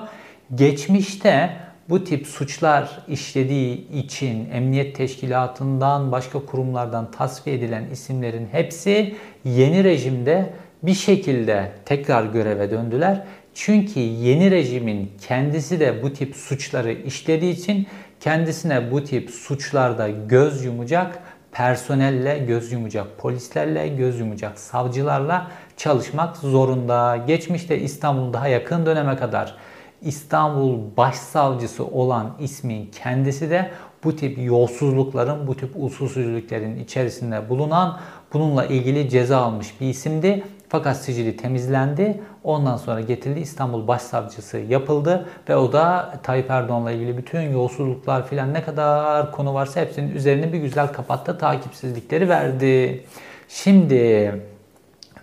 Geçmişte 0.55 1.51
bu 1.89 2.05
tip 2.05 2.27
suçlar 2.27 2.99
işlediği 3.09 3.91
için 3.93 4.51
emniyet 4.51 4.97
teşkilatından 4.97 6.13
başka 6.13 6.47
kurumlardan 6.47 7.11
tasfiye 7.11 7.57
edilen 7.57 7.85
isimlerin 7.93 8.49
hepsi 8.53 9.15
yeni 9.45 9.85
rejimde 9.85 10.53
bir 10.83 10.95
şekilde 10.95 11.73
tekrar 11.85 12.25
göreve 12.25 12.71
döndüler. 12.71 13.23
Çünkü 13.55 14.01
yeni 14.01 14.51
rejimin 14.51 15.13
kendisi 15.29 15.81
de 15.81 16.03
bu 16.03 16.13
tip 16.13 16.37
suçları 16.37 16.93
işlediği 16.93 17.53
için 17.53 17.87
kendisine 18.21 18.91
bu 18.91 19.05
tip 19.05 19.31
suçlarda 19.31 20.09
göz 20.09 20.65
yumacak 20.65 21.19
personelle 21.53 22.39
göz 22.39 22.73
yumacak, 22.73 23.19
polislerle 23.19 23.89
göz 23.89 24.21
yumacak, 24.21 24.59
savcılarla 24.59 25.51
çalışmak 25.77 26.37
zorunda. 26.37 27.17
Geçmişte 27.27 27.79
İstanbul 27.79 28.33
daha 28.33 28.49
yakın 28.49 28.87
döneme 28.87 29.17
kadar 29.17 29.55
İstanbul 30.03 30.97
Başsavcısı 30.97 31.87
olan 31.87 32.37
ismin 32.41 32.91
kendisi 33.03 33.51
de 33.51 33.71
bu 34.05 34.17
tip 34.17 34.39
yolsuzlukların, 34.39 35.47
bu 35.47 35.57
tip 35.57 35.71
usulsüzlüklerin 35.77 36.79
içerisinde 36.79 37.49
bulunan 37.49 37.99
bununla 38.33 38.67
ilgili 38.67 39.11
ceza 39.11 39.39
almış 39.39 39.81
bir 39.81 39.89
isimdi. 39.89 40.45
Fakat 40.69 40.97
sicili 40.97 41.37
temizlendi. 41.37 42.23
Ondan 42.45 42.77
sonra 42.77 43.01
getirildi 43.01 43.41
İstanbul 43.41 43.89
Başsavcısı 43.89 44.59
yapıldı 44.59 45.29
ve 45.49 45.57
o 45.57 45.73
da 45.73 46.15
Tayyip 46.23 46.51
Erdoğan'la 46.51 46.91
ilgili 46.91 47.17
bütün 47.19 47.41
yolsuzluklar 47.41 48.27
filan 48.27 48.55
ne 48.55 48.63
kadar 48.63 49.33
konu 49.33 49.55
varsa 49.55 49.81
hepsinin 49.81 50.15
üzerini 50.15 50.53
bir 50.53 50.59
güzel 50.59 50.93
kapattı. 50.93 51.39
Takipsizlikleri 51.39 52.29
verdi. 52.29 53.05
Şimdi 53.49 54.33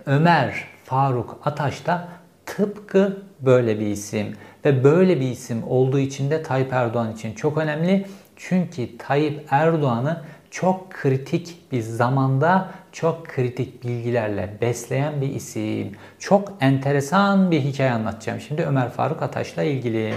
Ömer 0.06 0.64
Faruk 0.84 1.38
Ataş 1.44 1.86
da 1.86 2.08
tıpkı 2.46 3.22
böyle 3.40 3.80
bir 3.80 3.86
isim. 3.86 4.36
Ve 4.64 4.84
böyle 4.84 5.20
bir 5.20 5.30
isim 5.30 5.62
olduğu 5.68 5.98
için 5.98 6.30
de 6.30 6.42
Tayyip 6.42 6.72
Erdoğan 6.72 7.12
için 7.12 7.34
çok 7.34 7.58
önemli. 7.58 8.06
Çünkü 8.36 8.98
Tayyip 8.98 9.46
Erdoğan'ı 9.50 10.22
çok 10.50 10.90
kritik 10.90 11.72
bir 11.72 11.80
zamanda 11.80 12.70
çok 12.92 13.26
kritik 13.26 13.84
bilgilerle 13.84 14.58
besleyen 14.60 15.20
bir 15.20 15.34
isim. 15.34 15.92
Çok 16.18 16.52
enteresan 16.60 17.50
bir 17.50 17.60
hikaye 17.60 17.90
anlatacağım 17.90 18.40
şimdi 18.40 18.62
Ömer 18.62 18.90
Faruk 18.90 19.22
Ataş'la 19.22 19.62
ilgili. 19.62 20.14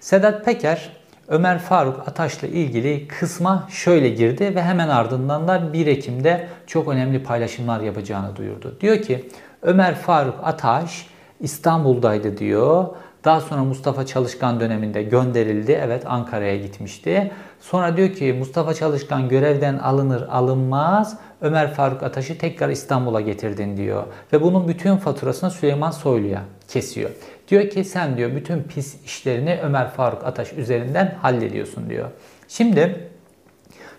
Sedat 0.00 0.44
Peker 0.44 0.90
Ömer 1.28 1.58
Faruk 1.58 2.08
Ataş'la 2.08 2.48
ilgili 2.48 3.08
kısma 3.08 3.68
şöyle 3.70 4.08
girdi 4.08 4.54
ve 4.54 4.62
hemen 4.62 4.88
ardından 4.88 5.48
da 5.48 5.72
1 5.72 5.86
Ekim'de 5.86 6.48
çok 6.66 6.88
önemli 6.88 7.22
paylaşımlar 7.22 7.80
yapacağını 7.80 8.36
duyurdu. 8.36 8.76
Diyor 8.80 9.02
ki 9.02 9.28
Ömer 9.62 9.94
Faruk 9.94 10.34
Ataş 10.42 11.06
İstanbul'daydı 11.40 12.38
diyor. 12.38 12.86
Daha 13.24 13.40
sonra 13.40 13.64
Mustafa 13.64 14.06
Çalışkan 14.06 14.60
döneminde 14.60 15.02
gönderildi. 15.02 15.72
Evet 15.82 16.02
Ankara'ya 16.06 16.56
gitmişti. 16.56 17.32
Sonra 17.60 17.96
diyor 17.96 18.12
ki 18.12 18.32
Mustafa 18.38 18.74
Çalışkan 18.74 19.28
görevden 19.28 19.78
alınır 19.78 20.28
alınmaz 20.28 21.18
Ömer 21.40 21.74
Faruk 21.74 22.02
Ataş'ı 22.02 22.38
tekrar 22.38 22.68
İstanbul'a 22.68 23.20
getirdin 23.20 23.76
diyor. 23.76 24.04
Ve 24.32 24.42
bunun 24.42 24.68
bütün 24.68 24.96
faturasını 24.96 25.50
Süleyman 25.50 25.90
Soylu'ya 25.90 26.42
kesiyor. 26.68 27.10
Diyor 27.48 27.70
ki 27.70 27.84
sen 27.84 28.16
diyor 28.16 28.36
bütün 28.36 28.62
pis 28.62 29.04
işlerini 29.04 29.58
Ömer 29.62 29.90
Faruk 29.90 30.24
Ataş 30.24 30.52
üzerinden 30.52 31.14
hallediyorsun 31.22 31.90
diyor. 31.90 32.08
Şimdi 32.48 33.10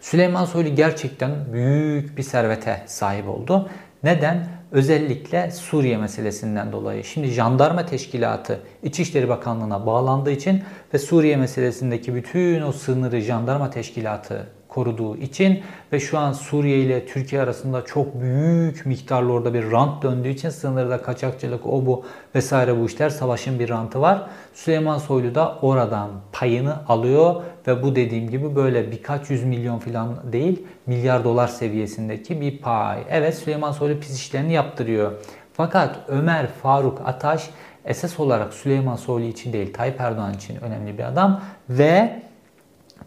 Süleyman 0.02 0.46
Soylu 0.46 0.76
gerçekten 0.76 1.32
büyük 1.54 2.18
bir 2.18 2.24
servete 2.24 2.84
sahip 2.86 3.30
oldu. 3.30 3.70
Neden? 4.04 4.48
Özellikle 4.72 5.52
Suriye 5.52 5.98
meselesinden 5.98 6.72
dolayı. 6.72 7.04
Şimdi 7.04 7.28
jandarma 7.28 7.86
teşkilatı 7.86 8.60
İçişleri 8.84 9.30
Bakanlığı'na 9.30 9.86
bağlandığı 9.86 10.32
için 10.32 10.64
ve 10.94 10.98
Suriye 10.98 11.38
meselesindeki 11.38 12.16
bütün 12.16 12.62
o 12.62 12.72
sınırı 12.72 13.22
jandarma 13.22 13.70
teşkilatı 13.70 14.48
koruduğu 14.76 15.18
için 15.18 15.64
ve 15.94 16.00
şu 16.00 16.18
an 16.18 16.32
Suriye 16.32 16.80
ile 16.80 17.06
Türkiye 17.06 17.42
arasında 17.42 17.86
çok 17.86 18.22
büyük 18.22 18.86
miktarlı 18.86 19.34
orada 19.34 19.54
bir 19.54 19.72
rant 19.72 20.04
döndüğü 20.04 20.30
için 20.30 20.50
sınırda 20.50 21.02
kaçakçılık 21.02 21.66
o 21.66 21.86
bu 21.86 22.06
vesaire 22.36 22.80
bu 22.80 22.86
işler 22.86 23.10
savaşın 23.10 23.60
bir 23.60 23.70
rantı 23.70 24.02
var. 24.02 24.28
Süleyman 24.54 24.98
Soylu 24.98 25.36
da 25.36 25.58
oradan 25.62 26.10
payını 26.32 26.88
alıyor 26.88 27.36
ve 27.68 27.84
bu 27.84 27.96
dediğim 27.96 28.30
gibi 28.30 28.56
böyle 28.56 28.92
birkaç 28.92 29.30
yüz 29.30 29.44
milyon 29.44 29.80
falan 29.80 30.34
değil 30.34 30.64
milyar 30.86 31.24
dolar 31.24 31.48
seviyesindeki 31.48 32.42
bir 32.42 32.58
pay. 32.58 33.04
Evet 33.10 33.36
Süleyman 33.36 33.72
Soylu 33.72 34.00
pis 34.00 34.18
işlerini 34.18 34.54
yaptırıyor. 34.54 35.12
Fakat 35.54 36.00
Ömer 36.08 36.48
Faruk 36.48 37.02
Ataş 37.06 37.50
esas 37.86 38.20
olarak 38.20 38.54
Süleyman 38.54 38.96
Soylu 38.96 39.26
için 39.26 39.54
değil 39.54 39.74
Tayyip 39.74 40.02
Erdoğan 40.02 40.34
için 40.34 40.56
önemli 40.62 40.98
bir 40.98 41.04
adam 41.04 41.42
ve 41.70 42.25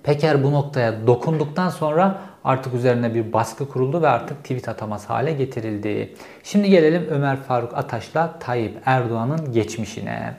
Peker 0.03 0.45
bu 0.45 0.53
noktaya 0.53 1.07
dokunduktan 1.07 1.71
sonra 1.71 2.19
artık 2.45 2.75
üzerine 2.75 3.15
bir 3.15 3.33
baskı 3.33 3.69
kuruldu 3.69 4.03
ve 4.03 4.09
artık 4.09 4.43
tweet 4.45 4.69
atamaz 4.69 5.11
hale 5.11 5.33
getirildi. 5.33 6.15
Şimdi 6.43 6.71
gelelim 6.71 7.07
Ömer 7.11 7.37
Faruk 7.37 7.75
Ataş'la 7.75 8.39
Tayyip 8.39 8.77
Erdoğan'ın 8.85 9.53
geçmişine. 9.53 10.35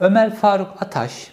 Ömer 0.00 0.34
Faruk 0.34 0.68
Ataş 0.80 1.30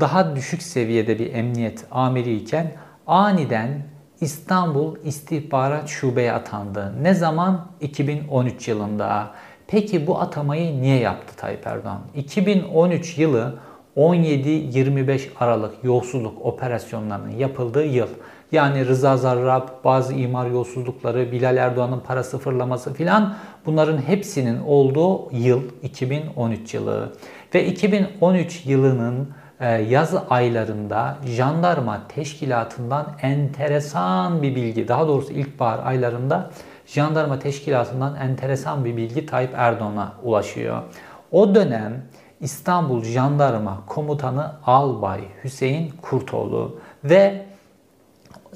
daha 0.00 0.36
düşük 0.36 0.62
seviyede 0.62 1.18
bir 1.18 1.34
emniyet 1.34 1.84
amiri 1.90 2.36
iken 2.36 2.72
aniden 3.06 3.82
İstanbul 4.20 4.96
İstihbarat 5.04 5.88
Şube'ye 5.88 6.32
atandı. 6.32 6.94
Ne 7.02 7.14
zaman? 7.14 7.66
2013 7.80 8.68
yılında. 8.68 9.30
Peki 9.66 10.06
bu 10.06 10.20
atamayı 10.20 10.82
niye 10.82 10.98
yaptı 10.98 11.36
Tayyip 11.36 11.66
Erdoğan? 11.66 12.00
2013 12.14 13.18
yılı 13.18 13.58
17-25 14.00 15.20
Aralık 15.40 15.74
yolsuzluk 15.82 16.46
operasyonlarının 16.46 17.30
yapıldığı 17.30 17.84
yıl. 17.84 18.06
Yani 18.52 18.86
Rıza 18.86 19.16
Zarrab, 19.16 19.68
bazı 19.84 20.14
imar 20.14 20.46
yolsuzlukları, 20.46 21.32
Bilal 21.32 21.56
Erdoğan'ın 21.56 22.00
para 22.00 22.24
sıfırlaması 22.24 22.94
filan 22.94 23.36
bunların 23.66 23.98
hepsinin 23.98 24.60
olduğu 24.60 25.32
yıl 25.32 25.62
2013 25.82 26.74
yılı. 26.74 27.12
Ve 27.54 27.66
2013 27.66 28.66
yılının 28.66 29.28
e, 29.60 29.68
yaz 29.68 30.14
aylarında 30.30 31.16
jandarma 31.24 32.00
teşkilatından 32.08 33.06
enteresan 33.22 34.42
bir 34.42 34.54
bilgi, 34.54 34.88
daha 34.88 35.08
doğrusu 35.08 35.32
ilkbahar 35.32 35.86
aylarında 35.86 36.50
jandarma 36.86 37.38
teşkilatından 37.38 38.16
enteresan 38.16 38.84
bir 38.84 38.96
bilgi 38.96 39.26
Tayyip 39.26 39.52
Erdoğan'a 39.56 40.12
ulaşıyor. 40.22 40.82
O 41.32 41.54
dönem 41.54 42.02
İstanbul 42.40 43.04
Jandarma 43.04 43.82
Komutanı 43.86 44.52
Albay 44.66 45.20
Hüseyin 45.44 45.92
Kurtoğlu 46.02 46.80
ve 47.04 47.46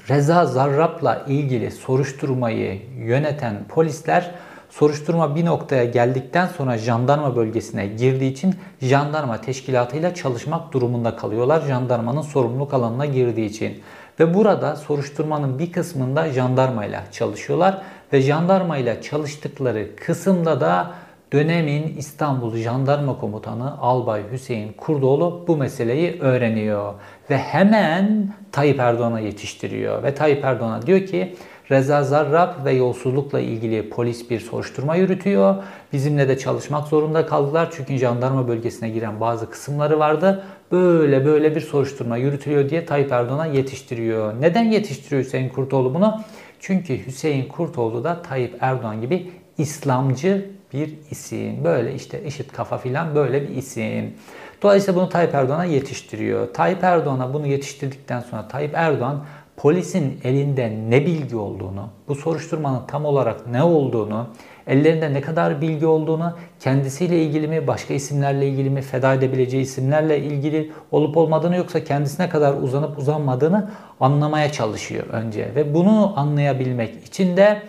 Reza 0.09 0.45
Zarrab'la 0.45 1.23
ilgili 1.27 1.71
soruşturmayı 1.71 2.81
yöneten 2.97 3.55
polisler 3.69 4.31
soruşturma 4.69 5.35
bir 5.35 5.45
noktaya 5.45 5.85
geldikten 5.85 6.47
sonra 6.47 6.77
jandarma 6.77 7.35
bölgesine 7.35 7.87
girdiği 7.87 8.31
için 8.31 8.55
jandarma 8.81 9.41
teşkilatıyla 9.41 10.13
çalışmak 10.13 10.73
durumunda 10.73 11.15
kalıyorlar. 11.15 11.61
Jandarmanın 11.61 12.21
sorumluluk 12.21 12.73
alanına 12.73 13.05
girdiği 13.05 13.49
için. 13.49 13.81
Ve 14.19 14.33
burada 14.33 14.75
soruşturmanın 14.75 15.59
bir 15.59 15.71
kısmında 15.71 16.29
jandarmayla 16.29 17.03
çalışıyorlar 17.11 17.81
ve 18.13 18.21
jandarmayla 18.21 19.01
çalıştıkları 19.01 19.95
kısımda 19.95 20.61
da 20.61 20.91
dönemin 21.35 21.95
İstanbul 21.97 22.55
Jandarma 22.57 23.17
Komutanı 23.17 23.77
Albay 23.79 24.21
Hüseyin 24.31 24.73
Kurdoğlu 24.73 25.45
bu 25.47 25.57
meseleyi 25.57 26.19
öğreniyor 26.19 26.93
ve 27.29 27.37
hemen 27.37 28.33
Tayyip 28.51 28.79
Erdoğan'a 28.79 29.19
yetiştiriyor 29.19 30.03
ve 30.03 30.15
Tayyip 30.15 30.45
Erdoğan'a 30.45 30.81
diyor 30.81 31.05
ki 31.05 31.35
Reza 31.71 32.03
Zarrab 32.03 32.65
ve 32.65 32.71
yolsuzlukla 32.71 33.39
ilgili 33.39 33.89
polis 33.89 34.29
bir 34.29 34.39
soruşturma 34.39 34.95
yürütüyor. 34.95 35.55
Bizimle 35.93 36.27
de 36.27 36.37
çalışmak 36.37 36.87
zorunda 36.87 37.25
kaldılar 37.25 37.69
çünkü 37.75 37.97
jandarma 37.97 38.47
bölgesine 38.47 38.89
giren 38.89 39.19
bazı 39.19 39.49
kısımları 39.49 39.99
vardı. 39.99 40.43
Böyle 40.71 41.25
böyle 41.25 41.55
bir 41.55 41.61
soruşturma 41.61 42.17
yürütülüyor 42.17 42.69
diye 42.69 42.85
Tayyip 42.85 43.11
Erdoğan'a 43.11 43.45
yetiştiriyor. 43.45 44.41
Neden 44.41 44.63
yetiştiriyor 44.63 45.23
Hüseyin 45.23 45.49
Kurtoğlu 45.49 45.93
bunu? 45.93 46.21
Çünkü 46.59 47.05
Hüseyin 47.05 47.47
Kurtoğlu 47.47 48.03
da 48.03 48.21
Tayyip 48.21 48.55
Erdoğan 48.61 49.01
gibi 49.01 49.31
İslamcı 49.57 50.55
bir 50.75 50.93
isim. 51.11 51.63
Böyle 51.63 51.95
işte 51.95 52.21
eşit 52.25 52.51
kafa 52.51 52.77
filan 52.77 53.15
böyle 53.15 53.41
bir 53.41 53.55
isim. 53.55 54.13
Dolayısıyla 54.61 55.01
bunu 55.01 55.09
Tayyip 55.09 55.35
Erdoğan'a 55.35 55.65
yetiştiriyor. 55.65 56.53
Tayyip 56.53 56.83
Erdoğan'a 56.83 57.33
bunu 57.33 57.47
yetiştirdikten 57.47 58.19
sonra 58.19 58.47
Tayyip 58.47 58.71
Erdoğan 58.75 59.25
polisin 59.57 60.19
elinde 60.23 60.73
ne 60.89 61.05
bilgi 61.05 61.35
olduğunu, 61.35 61.89
bu 62.07 62.15
soruşturmanın 62.15 62.81
tam 62.87 63.05
olarak 63.05 63.47
ne 63.47 63.63
olduğunu, 63.63 64.27
ellerinde 64.67 65.13
ne 65.13 65.21
kadar 65.21 65.61
bilgi 65.61 65.85
olduğunu, 65.85 66.33
kendisiyle 66.59 67.23
ilgili 67.23 67.47
mi, 67.47 67.67
başka 67.67 67.93
isimlerle 67.93 68.47
ilgili 68.47 68.69
mi, 68.69 68.81
feda 68.81 69.13
edebileceği 69.13 69.63
isimlerle 69.63 70.19
ilgili 70.19 70.71
olup 70.91 71.17
olmadığını 71.17 71.55
yoksa 71.55 71.83
kendisine 71.83 72.29
kadar 72.29 72.53
uzanıp 72.53 72.97
uzanmadığını 72.97 73.69
anlamaya 73.99 74.51
çalışıyor 74.51 75.05
önce. 75.11 75.51
Ve 75.55 75.73
bunu 75.73 76.19
anlayabilmek 76.19 77.05
için 77.05 77.37
de 77.37 77.61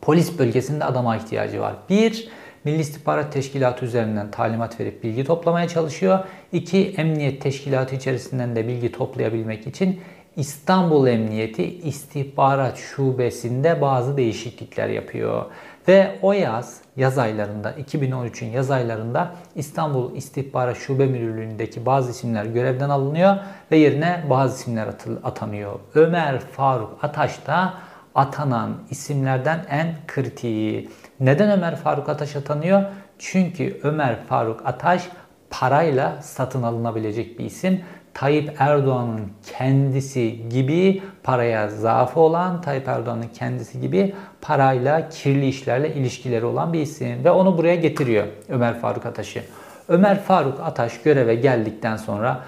polis 0.00 0.38
bölgesinde 0.38 0.84
adama 0.84 1.16
ihtiyacı 1.16 1.60
var. 1.60 1.74
Bir, 1.90 2.28
Milli 2.64 2.80
İstihbarat 2.80 3.32
Teşkilatı 3.32 3.84
üzerinden 3.84 4.30
talimat 4.30 4.80
verip 4.80 5.04
bilgi 5.04 5.24
toplamaya 5.24 5.68
çalışıyor. 5.68 6.18
İki, 6.52 6.94
Emniyet 6.96 7.42
Teşkilatı 7.42 7.94
içerisinden 7.94 8.56
de 8.56 8.68
bilgi 8.68 8.92
toplayabilmek 8.92 9.66
için 9.66 10.00
İstanbul 10.36 11.06
Emniyeti 11.06 11.64
İstihbarat 11.64 12.76
Şubesi'nde 12.76 13.80
bazı 13.80 14.16
değişiklikler 14.16 14.88
yapıyor. 14.88 15.44
Ve 15.88 16.18
o 16.22 16.32
yaz, 16.32 16.80
yaz 16.96 17.18
aylarında, 17.18 17.72
2013'ün 17.72 18.48
yaz 18.48 18.70
aylarında 18.70 19.34
İstanbul 19.54 20.16
İstihbarat 20.16 20.76
Şube 20.76 21.06
Müdürlüğü'ndeki 21.06 21.86
bazı 21.86 22.10
isimler 22.10 22.44
görevden 22.44 22.88
alınıyor 22.88 23.36
ve 23.70 23.76
yerine 23.76 24.24
bazı 24.30 24.54
isimler 24.54 24.88
atanıyor. 25.24 25.78
Ömer 25.94 26.40
Faruk 26.40 27.04
Ataş 27.04 27.46
da 27.46 27.74
atanan 28.18 28.76
isimlerden 28.90 29.66
en 29.70 29.94
kritiği. 30.06 30.88
Neden 31.20 31.50
Ömer 31.50 31.76
Faruk 31.76 32.08
Ataş 32.08 32.36
atanıyor? 32.36 32.82
Çünkü 33.18 33.80
Ömer 33.82 34.16
Faruk 34.28 34.66
Ataş 34.66 35.08
parayla 35.50 36.22
satın 36.22 36.62
alınabilecek 36.62 37.38
bir 37.38 37.44
isim. 37.44 37.80
Tayyip 38.14 38.54
Erdoğan'ın 38.58 39.20
kendisi 39.56 40.48
gibi 40.48 41.02
paraya 41.22 41.68
zaafı 41.68 42.20
olan, 42.20 42.60
Tayyip 42.60 42.88
Erdoğan'ın 42.88 43.28
kendisi 43.34 43.80
gibi 43.80 44.14
parayla, 44.40 45.08
kirli 45.08 45.48
işlerle 45.48 45.94
ilişkileri 45.94 46.44
olan 46.44 46.72
bir 46.72 46.80
isim. 46.80 47.24
Ve 47.24 47.30
onu 47.30 47.58
buraya 47.58 47.76
getiriyor 47.76 48.26
Ömer 48.48 48.80
Faruk 48.80 49.06
Ataş'ı. 49.06 49.42
Ömer 49.88 50.22
Faruk 50.22 50.60
Ataş 50.60 51.02
göreve 51.02 51.34
geldikten 51.34 51.96
sonra 51.96 52.40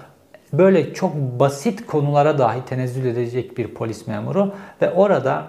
böyle 0.53 0.93
çok 0.93 1.15
basit 1.15 1.85
konulara 1.85 2.37
dahi 2.37 2.65
tenezzül 2.65 3.05
edecek 3.05 3.57
bir 3.57 3.67
polis 3.67 4.07
memuru 4.07 4.53
ve 4.81 4.91
orada 4.91 5.45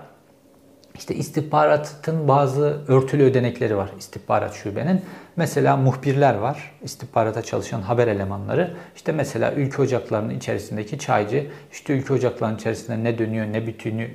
işte 1.03 1.15
istihbaratın 1.15 2.29
bazı 2.29 2.81
örtülü 2.89 3.23
ödenekleri 3.23 3.77
var 3.77 3.91
istihbarat 3.99 4.55
şubenin. 4.55 5.01
Mesela 5.37 5.77
muhbirler 5.77 6.35
var, 6.35 6.73
istihbarata 6.83 7.43
çalışan 7.43 7.83
haber 7.83 8.09
elemanları. 8.09 8.75
İşte 8.97 9.13
mesela 9.13 9.53
ülke 9.53 9.83
ocaklarının 9.83 10.35
içerisindeki 10.35 10.99
çaycı, 10.99 11.47
işte 11.73 11.93
ülke 11.93 12.15
ocaklarının 12.15 12.57
içerisinde 12.57 13.05
ne 13.05 13.19
dönüyor, 13.19 13.47
ne 13.47 13.67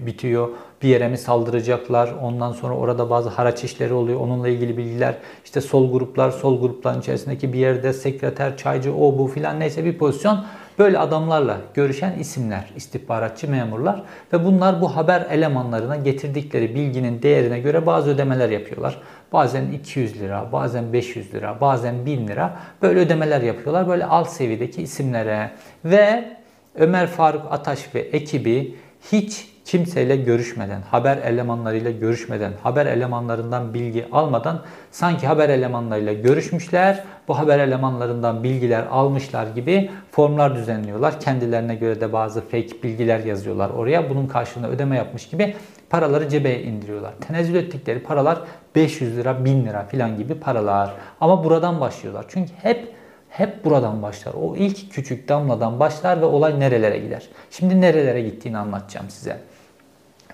bitiyor, 0.05 0.49
bir 0.81 0.87
yere 0.87 1.07
mi 1.07 1.17
saldıracaklar, 1.17 2.13
ondan 2.21 2.51
sonra 2.51 2.73
orada 2.73 3.09
bazı 3.09 3.29
haraç 3.29 3.63
işleri 3.63 3.93
oluyor, 3.93 4.19
onunla 4.19 4.47
ilgili 4.47 4.77
bilgiler, 4.77 5.17
işte 5.45 5.61
sol 5.61 5.91
gruplar, 5.91 6.31
sol 6.31 6.61
grupların 6.61 6.99
içerisindeki 6.99 7.53
bir 7.53 7.59
yerde 7.59 7.93
sekreter, 7.93 8.57
çaycı, 8.57 8.95
o 8.95 9.17
bu 9.17 9.27
filan. 9.27 9.59
Neyse 9.59 9.85
bir 9.85 9.97
pozisyon 9.97 10.45
Böyle 10.79 10.99
adamlarla 10.99 11.57
görüşen 11.73 12.19
isimler, 12.19 12.71
istihbaratçı 12.75 13.51
memurlar 13.51 14.03
ve 14.33 14.45
bunlar 14.45 14.81
bu 14.81 14.95
haber 14.95 15.25
elemanlarına 15.31 15.95
getirdikleri 15.95 16.75
bilginin 16.75 17.21
değerine 17.21 17.59
göre 17.59 17.85
bazı 17.85 18.09
ödemeler 18.09 18.49
yapıyorlar. 18.49 18.97
Bazen 19.33 19.71
200 19.71 20.19
lira, 20.19 20.51
bazen 20.51 20.93
500 20.93 21.33
lira, 21.33 21.61
bazen 21.61 22.05
1000 22.05 22.27
lira 22.27 22.59
böyle 22.81 22.99
ödemeler 22.99 23.41
yapıyorlar. 23.41 23.87
Böyle 23.87 24.05
alt 24.05 24.29
seviyedeki 24.29 24.81
isimlere 24.81 25.51
ve 25.85 26.37
Ömer 26.75 27.07
Faruk 27.07 27.41
Ataş 27.51 27.95
ve 27.95 27.99
ekibi 27.99 28.75
hiç 29.11 29.47
kimseyle 29.65 30.15
görüşmeden, 30.15 30.81
haber 30.81 31.17
elemanlarıyla 31.17 31.91
görüşmeden, 31.91 32.53
haber 32.63 32.85
elemanlarından 32.85 33.73
bilgi 33.73 34.05
almadan 34.11 34.61
sanki 34.91 35.27
haber 35.27 35.49
elemanlarıyla 35.49 36.13
görüşmüşler, 36.13 37.03
bu 37.27 37.37
haber 37.37 37.59
elemanlarından 37.59 38.43
bilgiler 38.43 38.83
almışlar 38.91 39.47
gibi 39.47 39.91
formlar 40.11 40.55
düzenliyorlar. 40.55 41.19
Kendilerine 41.19 41.75
göre 41.75 42.01
de 42.01 42.13
bazı 42.13 42.41
fake 42.41 42.83
bilgiler 42.83 43.19
yazıyorlar 43.19 43.69
oraya. 43.69 44.09
Bunun 44.09 44.27
karşılığında 44.27 44.69
ödeme 44.69 44.95
yapmış 44.97 45.29
gibi 45.29 45.55
paraları 45.89 46.29
cebe 46.29 46.61
indiriyorlar. 46.61 47.13
Tenezzül 47.27 47.55
ettikleri 47.55 47.99
paralar 47.99 48.37
500 48.75 49.17
lira, 49.17 49.45
1000 49.45 49.65
lira 49.65 49.83
falan 49.83 50.17
gibi 50.17 50.35
paralar. 50.35 50.93
Ama 51.21 51.43
buradan 51.43 51.79
başlıyorlar. 51.79 52.25
Çünkü 52.27 52.51
hep 52.61 52.96
hep 53.29 53.65
buradan 53.65 54.01
başlar. 54.01 54.33
O 54.33 54.55
ilk 54.55 54.91
küçük 54.91 55.29
damladan 55.29 55.79
başlar 55.79 56.21
ve 56.21 56.25
olay 56.25 56.59
nerelere 56.59 56.97
gider. 56.97 57.27
Şimdi 57.51 57.81
nerelere 57.81 58.21
gittiğini 58.21 58.57
anlatacağım 58.57 59.09
size. 59.09 59.39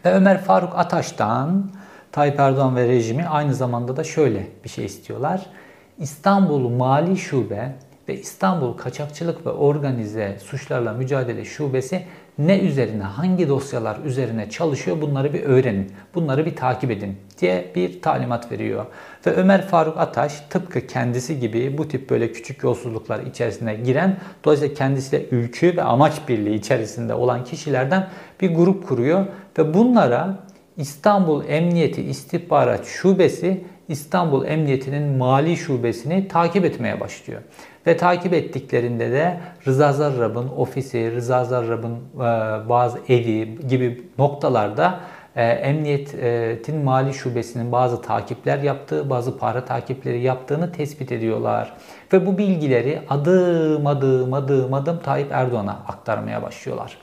Ve 0.06 0.14
Ömer 0.14 0.42
Faruk 0.42 0.76
Ataş'tan 0.76 1.72
Tayyip 2.12 2.40
Erdoğan 2.40 2.76
ve 2.76 2.88
rejimi 2.88 3.28
aynı 3.28 3.56
zamanda 3.56 3.98
da 3.98 4.04
şöyle 4.04 4.48
bir 4.64 4.70
şey 4.70 4.86
istiyorlar. 4.86 5.46
İstanbul 5.98 6.70
Mali 6.70 7.18
Şube 7.18 7.76
ve 8.08 8.20
İstanbul 8.20 8.78
Kaçakçılık 8.78 9.46
ve 9.46 9.50
Organize 9.50 10.40
Suçlarla 10.40 10.94
Mücadele 10.94 11.46
Şubesi 11.46 12.04
ne 12.38 12.60
üzerine, 12.60 13.04
hangi 13.04 13.50
dosyalar 13.50 13.98
üzerine 14.06 14.50
çalışıyor 14.50 15.02
bunları 15.02 15.34
bir 15.34 15.44
öğrenin. 15.44 15.92
Bunları 16.16 16.46
bir 16.46 16.56
takip 16.56 16.92
edin 16.92 17.18
diye 17.42 17.72
bir 17.76 18.02
talimat 18.02 18.52
veriyor. 18.52 18.86
Ve 19.28 19.32
Ömer 19.32 19.68
Faruk 19.68 19.98
Ataş 19.98 20.42
tıpkı 20.50 20.88
kendisi 20.88 21.40
gibi 21.40 21.78
bu 21.78 21.88
tip 21.88 22.10
böyle 22.10 22.32
küçük 22.32 22.64
yolsuzluklar 22.64 23.20
içerisine 23.20 23.76
giren, 23.76 24.18
dolayısıyla 24.44 24.76
kendisiyle 24.76 25.26
ülkü 25.32 25.78
ve 25.78 25.84
amaç 25.84 26.14
birliği 26.28 26.56
içerisinde 26.56 27.14
olan 27.14 27.44
kişilerden 27.44 28.08
bir 28.42 28.56
grup 28.56 28.88
kuruyor 28.88 29.26
ve 29.58 29.74
bunlara 29.74 30.38
İstanbul 30.78 31.44
Emniyeti 31.48 32.02
İstihbarat 32.02 32.86
Şubesi 32.86 33.64
İstanbul 33.88 34.46
Emniyeti'nin 34.46 35.18
mali 35.18 35.58
şubesini 35.58 36.28
takip 36.28 36.66
etmeye 36.66 37.00
başlıyor. 37.00 37.42
Ve 37.88 37.98
takip 37.98 38.34
ettiklerinde 38.34 39.12
de 39.12 39.40
Rıza 39.68 39.94
Zarrab'ın 39.94 40.48
ofisi, 40.58 41.12
Rıza 41.16 41.44
Zarrab'ın 41.44 41.96
e, 42.16 42.20
bazı 42.70 43.00
evi 43.10 43.68
gibi 43.68 44.08
noktalarda 44.18 45.00
e, 45.36 45.44
emniyetin 45.44 46.84
mali 46.84 47.14
şubesinin 47.14 47.72
bazı 47.72 48.02
takipler 48.02 48.58
yaptığı, 48.58 49.10
bazı 49.10 49.38
para 49.38 49.66
takipleri 49.66 50.22
yaptığını 50.22 50.72
tespit 50.72 51.12
ediyorlar. 51.12 51.74
Ve 52.14 52.26
bu 52.26 52.38
bilgileri 52.38 53.02
adım 53.10 53.88
adım 53.88 54.34
adım 54.34 54.74
adım 54.74 55.00
Tayyip 55.00 55.32
Erdoğan'a 55.32 55.72
aktarmaya 55.88 56.44
başlıyorlar. 56.44 56.98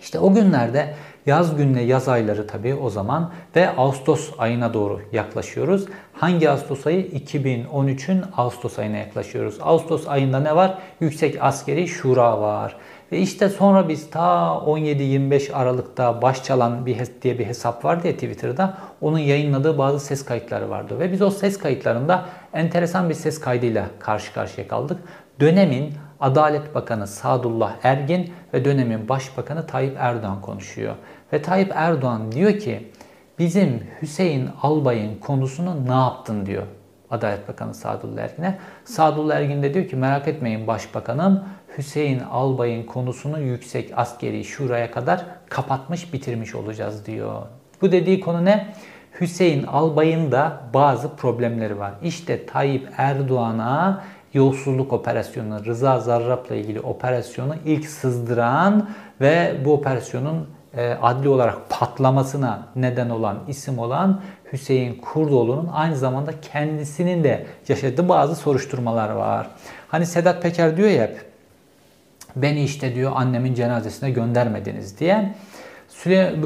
İşte 0.00 0.18
o 0.18 0.34
günlerde 0.34 0.94
yaz 1.26 1.56
gününe 1.56 1.82
yaz 1.82 2.08
ayları 2.08 2.46
tabii 2.46 2.74
o 2.74 2.90
zaman 2.90 3.32
ve 3.56 3.70
Ağustos 3.70 4.30
ayına 4.38 4.74
doğru 4.74 5.00
yaklaşıyoruz. 5.12 5.86
Hangi 6.12 6.50
Ağustos 6.50 6.86
ayı? 6.86 7.06
2013'ün 7.06 8.24
Ağustos 8.36 8.78
ayına 8.78 8.96
yaklaşıyoruz. 8.96 9.58
Ağustos 9.62 10.08
ayında 10.08 10.40
ne 10.40 10.56
var? 10.56 10.78
Yüksek 11.00 11.42
Askeri 11.42 11.88
Şura 11.88 12.40
var. 12.40 12.76
Ve 13.12 13.18
işte 13.18 13.48
sonra 13.48 13.88
biz 13.88 14.10
ta 14.10 14.46
17-25 14.66 15.52
Aralık'ta 15.52 16.22
baş 16.22 16.44
çalan 16.44 16.86
bir 16.86 16.98
diye 17.22 17.38
bir 17.38 17.46
hesap 17.46 17.84
vardı 17.84 18.06
ya 18.06 18.12
Twitter'da. 18.12 18.78
Onun 19.00 19.18
yayınladığı 19.18 19.78
bazı 19.78 20.00
ses 20.00 20.24
kayıtları 20.24 20.70
vardı. 20.70 20.98
Ve 20.98 21.12
biz 21.12 21.22
o 21.22 21.30
ses 21.30 21.58
kayıtlarında 21.58 22.24
enteresan 22.52 23.08
bir 23.08 23.14
ses 23.14 23.40
kaydıyla 23.40 23.86
karşı 23.98 24.34
karşıya 24.34 24.68
kaldık. 24.68 24.98
Dönemin 25.40 25.92
Adalet 26.20 26.74
Bakanı 26.74 27.06
Sadullah 27.06 27.72
Ergin 27.82 28.32
ve 28.54 28.64
dönemin 28.64 29.08
Başbakanı 29.08 29.66
Tayyip 29.66 29.96
Erdoğan 29.98 30.40
konuşuyor. 30.42 30.94
Ve 31.32 31.42
Tayyip 31.42 31.72
Erdoğan 31.74 32.32
diyor 32.32 32.58
ki 32.58 32.90
bizim 33.38 33.82
Hüseyin 34.02 34.50
Albay'ın 34.62 35.18
konusunu 35.20 35.88
ne 35.88 35.94
yaptın 35.94 36.46
diyor 36.46 36.62
Adalet 37.10 37.48
Bakanı 37.48 37.74
Sadullah 37.74 38.22
Ergin'e. 38.22 38.58
Sadullah 38.84 39.36
Ergin 39.36 39.62
de 39.62 39.74
diyor 39.74 39.88
ki 39.88 39.96
merak 39.96 40.28
etmeyin 40.28 40.66
Başbakanım 40.66 41.44
Hüseyin 41.78 42.20
Albay'ın 42.20 42.82
konusunu 42.82 43.40
yüksek 43.40 43.92
askeri 43.96 44.44
şuraya 44.44 44.90
kadar 44.90 45.24
kapatmış 45.48 46.12
bitirmiş 46.12 46.54
olacağız 46.54 47.06
diyor. 47.06 47.42
Bu 47.82 47.92
dediği 47.92 48.20
konu 48.20 48.44
ne? 48.44 48.66
Hüseyin 49.20 49.62
Albay'ın 49.62 50.32
da 50.32 50.60
bazı 50.74 51.16
problemleri 51.16 51.78
var. 51.78 51.92
İşte 52.02 52.46
Tayyip 52.46 52.88
Erdoğan'a 52.96 54.04
yolsuzluk 54.34 54.92
operasyonu, 54.92 55.64
Rıza 55.64 56.00
Zarrab'la 56.00 56.54
ilgili 56.54 56.80
operasyonu 56.80 57.54
ilk 57.64 57.86
sızdıran 57.86 58.90
ve 59.20 59.56
bu 59.64 59.72
operasyonun 59.72 60.46
adli 60.82 61.28
olarak 61.28 61.70
patlamasına 61.70 62.66
neden 62.76 63.10
olan 63.10 63.38
isim 63.48 63.78
olan 63.78 64.20
Hüseyin 64.52 65.00
Kurdoğlu'nun 65.00 65.70
aynı 65.72 65.96
zamanda 65.96 66.40
kendisinin 66.40 67.24
de 67.24 67.46
yaşadığı 67.68 68.08
bazı 68.08 68.36
soruşturmalar 68.36 69.10
var. 69.10 69.46
Hani 69.88 70.06
Sedat 70.06 70.42
Peker 70.42 70.76
diyor 70.76 70.88
ya 70.88 71.02
hep 71.02 71.26
beni 72.36 72.62
işte 72.62 72.94
diyor 72.94 73.12
annemin 73.14 73.54
cenazesine 73.54 74.10
göndermediniz 74.10 74.98
diye. 75.00 75.34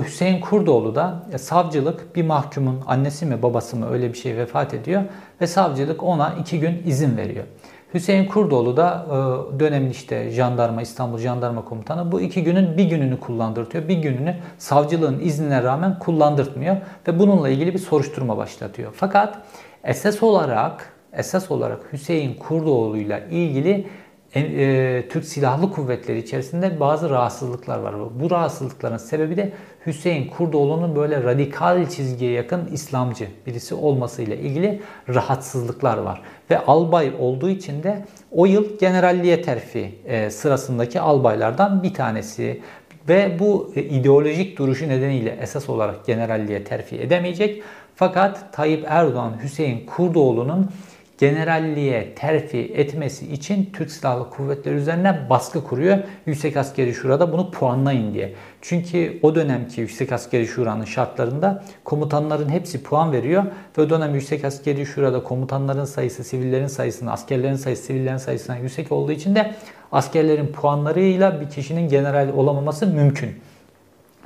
Hüseyin 0.07 0.41
Kurdoğlu 0.41 0.95
da 0.95 1.23
e, 1.33 1.39
savcılık 1.39 2.17
bir 2.17 2.25
mahkumun 2.25 2.81
annesi 2.87 3.27
mi 3.27 3.43
babası 3.43 3.77
mı 3.77 3.93
öyle 3.93 4.13
bir 4.13 4.19
şey 4.19 4.37
vefat 4.37 4.75
ediyor 4.75 5.03
ve 5.41 5.47
savcılık 5.47 6.03
ona 6.03 6.35
iki 6.41 6.61
gün 6.61 6.83
izin 6.87 7.17
veriyor. 7.17 7.45
Hüseyin 7.95 8.27
Kurdoğlu 8.27 8.77
da 8.77 9.07
e, 9.07 9.61
dönemin 9.61 9.91
işte 9.91 10.31
jandarma 10.31 10.83
İstanbul 10.83 11.19
Jandarma 11.19 11.65
Komutanı 11.65 12.13
bu 12.13 12.21
iki 12.21 12.45
günün 12.45 12.77
bir 12.77 12.85
gününü 12.85 13.21
kullandırtıyor. 13.21 13.89
Bir 13.89 13.97
gününü 13.97 14.37
savcılığın 14.59 15.21
iznine 15.21 15.63
rağmen 15.63 15.99
kullandırtmıyor 15.99 16.77
ve 17.09 17.19
bununla 17.19 17.49
ilgili 17.49 17.75
bir 17.75 17.79
soruşturma 17.79 18.37
başlatıyor. 18.37 18.93
Fakat 18.97 19.39
esas 19.85 20.23
olarak 20.23 20.93
esas 21.13 21.51
olarak 21.51 21.93
Hüseyin 21.93 22.35
Kurdoğlu 22.35 22.97
ile 22.97 23.27
ilgili 23.31 23.87
e, 24.35 25.09
Türk 25.09 25.25
Silahlı 25.25 25.73
Kuvvetleri 25.73 26.19
içerisinde 26.19 26.81
bazı 26.81 27.11
rahatsızlıklar 27.11 27.79
var. 27.79 27.95
Bu 28.21 28.31
rahatsızlıkların 28.31 28.97
sebebi 28.97 29.37
de 29.37 29.53
Hüseyin 29.87 30.29
Kurdoğlu'nun 30.29 30.97
böyle 30.97 31.23
radikal 31.23 31.89
çizgiye 31.89 32.33
yakın 32.33 32.69
İslamcı 32.73 33.29
birisi 33.47 33.75
olmasıyla 33.75 34.37
ilgili 34.37 34.81
rahatsızlıklar 35.09 35.99
var. 35.99 36.23
Ve 36.51 36.59
albay 36.59 37.13
olduğu 37.19 37.51
için 37.51 37.83
de 37.83 38.05
o 38.33 38.47
yıl 38.47 38.79
generalliğe 38.79 39.43
terfi 39.43 39.95
e, 40.07 40.31
sırasındaki 40.31 41.01
albaylardan 41.01 41.83
bir 41.83 41.95
tanesi. 41.95 42.61
Ve 43.09 43.37
bu 43.39 43.73
e, 43.77 43.83
ideolojik 43.83 44.59
duruşu 44.59 44.89
nedeniyle 44.89 45.39
esas 45.41 45.69
olarak 45.69 46.07
generalliğe 46.07 46.65
terfi 46.65 47.01
edemeyecek. 47.01 47.63
Fakat 47.95 48.53
Tayyip 48.53 48.85
Erdoğan 48.89 49.33
Hüseyin 49.43 49.87
Kurdoğlu'nun 49.87 50.71
generalliğe 51.21 52.15
terfi 52.15 52.59
etmesi 52.59 53.33
için 53.33 53.71
Türk 53.73 53.91
Silahlı 53.91 54.31
Kuvvetleri 54.31 54.75
üzerine 54.75 55.27
baskı 55.31 55.65
kuruyor. 55.65 55.99
Yüksek 56.27 56.57
Askeri 56.57 56.95
Şura'da 56.95 57.33
bunu 57.33 57.51
puanlayın 57.51 58.15
diye. 58.15 58.35
Çünkü 58.63 59.19
o 59.23 59.35
dönemki 59.35 59.81
Yüksek 59.81 60.13
Askeri 60.13 60.47
Şura'nın 60.47 60.85
şartlarında 60.85 61.65
komutanların 61.85 62.49
hepsi 62.49 62.83
puan 62.83 63.13
veriyor. 63.13 63.45
Ve 63.79 63.83
o 63.83 63.91
dönem 63.91 64.15
Yüksek 64.15 64.45
Askeri 64.45 64.87
Şura'da 64.87 65.23
komutanların 65.23 65.85
sayısı, 65.85 66.25
sivillerin 66.25 66.67
sayısına, 66.67 67.13
askerlerin 67.13 67.57
sayısı, 67.57 67.83
sivillerin 67.83 68.17
sayısına 68.17 68.57
yüksek 68.57 68.93
olduğu 68.93 69.13
için 69.13 69.35
de 69.35 69.55
askerlerin 69.93 70.47
puanlarıyla 70.47 71.41
bir 71.41 71.49
kişinin 71.51 71.89
general 71.89 72.29
olamaması 72.29 72.87
mümkün. 72.87 73.31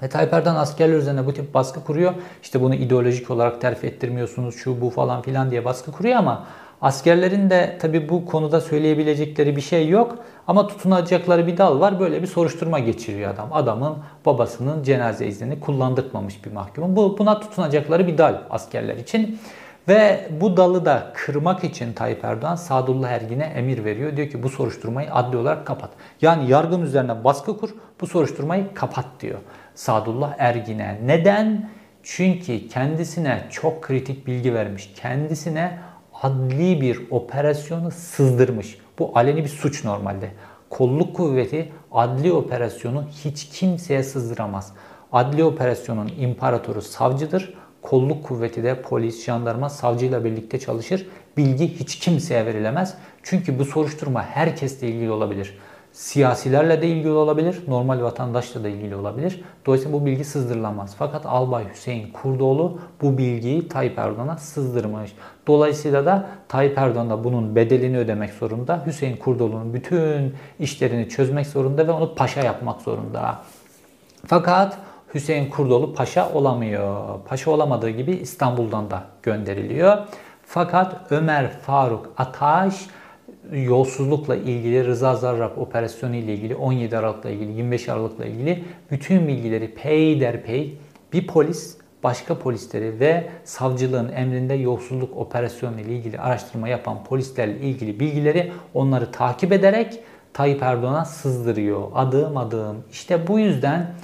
Ve 0.02 0.08
Tayyip 0.08 0.32
Erdoğan 0.32 0.56
askerler 0.56 0.96
üzerine 0.96 1.26
bu 1.26 1.32
tip 1.32 1.54
baskı 1.54 1.84
kuruyor. 1.84 2.14
İşte 2.42 2.60
bunu 2.60 2.74
ideolojik 2.74 3.30
olarak 3.30 3.60
terfi 3.60 3.86
ettirmiyorsunuz, 3.86 4.56
şu 4.56 4.80
bu 4.80 4.90
falan 4.90 5.22
filan 5.22 5.50
diye 5.50 5.64
baskı 5.64 5.92
kuruyor 5.92 6.16
ama 6.16 6.46
Askerlerin 6.80 7.50
de 7.50 7.78
tabi 7.80 8.08
bu 8.08 8.26
konuda 8.26 8.60
söyleyebilecekleri 8.60 9.56
bir 9.56 9.60
şey 9.60 9.88
yok 9.88 10.18
ama 10.46 10.66
tutunacakları 10.66 11.46
bir 11.46 11.56
dal 11.56 11.80
var. 11.80 12.00
Böyle 12.00 12.22
bir 12.22 12.26
soruşturma 12.26 12.78
geçiriyor 12.78 13.34
adam. 13.34 13.48
Adamın 13.52 13.96
babasının 14.26 14.82
cenaze 14.82 15.26
iznini 15.26 15.60
kullandırtmamış 15.60 16.44
bir 16.44 16.52
mahkumun. 16.52 16.96
Bu, 16.96 17.18
buna 17.18 17.40
tutunacakları 17.40 18.06
bir 18.06 18.18
dal 18.18 18.34
askerler 18.50 18.96
için. 18.96 19.38
Ve 19.88 20.28
bu 20.40 20.56
dalı 20.56 20.84
da 20.84 21.12
kırmak 21.14 21.64
için 21.64 21.92
Tayyip 21.92 22.24
Erdoğan 22.24 22.56
Sadullah 22.56 23.10
Ergin'e 23.10 23.44
emir 23.44 23.84
veriyor. 23.84 24.16
Diyor 24.16 24.28
ki 24.28 24.42
bu 24.42 24.48
soruşturmayı 24.48 25.14
adli 25.14 25.36
olarak 25.36 25.66
kapat. 25.66 25.90
Yani 26.22 26.50
yargın 26.50 26.82
üzerine 26.82 27.24
baskı 27.24 27.58
kur, 27.58 27.70
bu 28.00 28.06
soruşturmayı 28.06 28.74
kapat 28.74 29.06
diyor 29.20 29.38
Sadullah 29.74 30.34
Ergin'e. 30.38 30.98
Neden? 31.04 31.70
Çünkü 32.02 32.68
kendisine 32.68 33.42
çok 33.50 33.82
kritik 33.82 34.26
bilgi 34.26 34.54
vermiş. 34.54 34.92
Kendisine 34.96 35.78
adli 36.22 36.80
bir 36.80 37.00
operasyonu 37.10 37.90
sızdırmış. 37.90 38.78
Bu 38.98 39.12
aleni 39.14 39.44
bir 39.44 39.48
suç 39.48 39.84
normalde. 39.84 40.30
Kolluk 40.70 41.16
kuvveti 41.16 41.72
adli 41.92 42.32
operasyonu 42.32 43.04
hiç 43.24 43.48
kimseye 43.48 44.02
sızdıramaz. 44.02 44.72
Adli 45.12 45.44
operasyonun 45.44 46.12
imparatoru 46.18 46.82
savcıdır. 46.82 47.54
Kolluk 47.82 48.24
kuvveti 48.24 48.62
de 48.62 48.82
polis, 48.82 49.24
jandarma, 49.24 49.70
savcıyla 49.70 50.24
birlikte 50.24 50.60
çalışır. 50.60 51.06
Bilgi 51.36 51.80
hiç 51.80 51.98
kimseye 51.98 52.46
verilemez. 52.46 52.94
Çünkü 53.22 53.58
bu 53.58 53.64
soruşturma 53.64 54.22
herkesle 54.22 54.88
ilgili 54.88 55.10
olabilir 55.10 55.58
siyasilerle 55.94 56.82
de 56.82 56.88
ilgili 56.88 57.10
olabilir, 57.10 57.62
normal 57.68 58.02
vatandaşla 58.02 58.64
da 58.64 58.68
ilgili 58.68 58.96
olabilir. 58.96 59.44
Dolayısıyla 59.66 60.00
bu 60.00 60.06
bilgi 60.06 60.24
sızdırılamaz. 60.24 60.94
Fakat 60.98 61.26
Albay 61.26 61.64
Hüseyin 61.72 62.12
Kurdoğlu 62.12 62.78
bu 63.02 63.18
bilgiyi 63.18 63.68
Tayyip 63.68 63.98
Erdoğan'a 63.98 64.36
sızdırmış. 64.36 65.12
Dolayısıyla 65.46 66.06
da 66.06 66.26
Tayyip 66.48 66.78
Erdoğan 66.78 67.10
da 67.10 67.24
bunun 67.24 67.56
bedelini 67.56 67.98
ödemek 67.98 68.32
zorunda. 68.32 68.82
Hüseyin 68.86 69.16
Kurdoğlu'nun 69.16 69.74
bütün 69.74 70.34
işlerini 70.58 71.08
çözmek 71.08 71.46
zorunda 71.46 71.86
ve 71.86 71.92
onu 71.92 72.14
paşa 72.14 72.40
yapmak 72.40 72.82
zorunda. 72.82 73.38
Fakat 74.26 74.78
Hüseyin 75.14 75.50
Kurdoğlu 75.50 75.94
paşa 75.94 76.32
olamıyor. 76.32 77.20
Paşa 77.28 77.50
olamadığı 77.50 77.90
gibi 77.90 78.12
İstanbul'dan 78.12 78.90
da 78.90 79.02
gönderiliyor. 79.22 79.98
Fakat 80.46 81.12
Ömer 81.12 81.50
Faruk 81.50 82.12
Ataş 82.16 82.86
yolsuzlukla 83.52 84.36
ilgili 84.36 84.86
Rıza 84.86 85.14
Zarrab 85.14 85.56
operasyonu 85.56 86.16
ile 86.16 86.34
ilgili 86.34 86.54
17 86.56 86.98
Aralık'la 86.98 87.30
ilgili 87.30 87.52
25 87.52 87.88
Aralık'la 87.88 88.24
ilgili 88.24 88.64
bütün 88.90 89.28
bilgileri 89.28 89.74
peyderpey 89.74 90.78
bir 91.12 91.26
polis 91.26 91.76
başka 92.02 92.38
polisleri 92.38 93.00
ve 93.00 93.28
savcılığın 93.44 94.12
emrinde 94.12 94.54
yolsuzluk 94.54 95.16
operasyonu 95.16 95.80
ile 95.80 95.92
ilgili 95.92 96.18
araştırma 96.18 96.68
yapan 96.68 97.04
polislerle 97.04 97.60
ilgili 97.60 98.00
bilgileri 98.00 98.52
onları 98.74 99.12
takip 99.12 99.52
ederek 99.52 100.00
Tayyip 100.32 100.62
Erdoğan'a 100.62 101.04
sızdırıyor 101.04 101.82
adım 101.94 102.36
adım. 102.36 102.84
İşte 102.90 103.26
bu 103.26 103.38
yüzden 103.38 103.94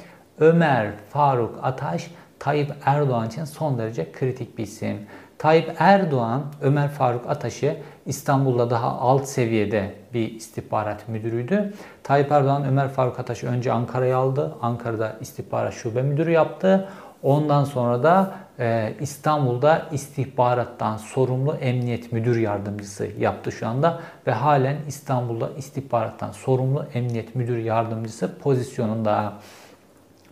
Ömer 0.40 0.90
Faruk 1.10 1.58
Ataş 1.62 2.10
Tayyip 2.38 2.72
Erdoğan 2.84 3.28
için 3.28 3.44
son 3.44 3.78
derece 3.78 4.12
kritik 4.12 4.58
bir 4.58 4.62
isim. 4.62 4.96
Tayyip 5.38 5.72
Erdoğan, 5.78 6.42
Ömer 6.62 6.88
Faruk 6.88 7.30
Ataş'ı 7.30 7.76
İstanbul'da 8.10 8.70
daha 8.70 8.88
alt 8.88 9.28
seviyede 9.28 9.94
bir 10.14 10.34
istihbarat 10.34 11.08
müdürüydü. 11.08 11.72
Tayyip 12.02 12.32
Erdoğan 12.32 12.64
Ömer 12.64 12.88
Faruk 12.88 13.20
Ataş'ı 13.20 13.46
önce 13.46 13.72
Ankara'ya 13.72 14.16
aldı. 14.16 14.54
Ankara'da 14.62 15.16
istihbarat 15.20 15.74
şube 15.74 16.02
müdürü 16.02 16.30
yaptı. 16.30 16.88
Ondan 17.22 17.64
sonra 17.64 18.02
da 18.02 18.34
e, 18.58 18.94
İstanbul'da 19.00 19.86
istihbarattan 19.92 20.96
sorumlu 20.96 21.54
emniyet 21.54 22.12
müdür 22.12 22.38
yardımcısı 22.38 23.08
yaptı 23.18 23.52
şu 23.52 23.68
anda 23.68 24.00
ve 24.26 24.32
halen 24.32 24.76
İstanbul'da 24.88 25.50
istihbarattan 25.58 26.32
sorumlu 26.32 26.86
emniyet 26.94 27.34
müdür 27.34 27.58
yardımcısı 27.58 28.38
pozisyonunda. 28.38 29.32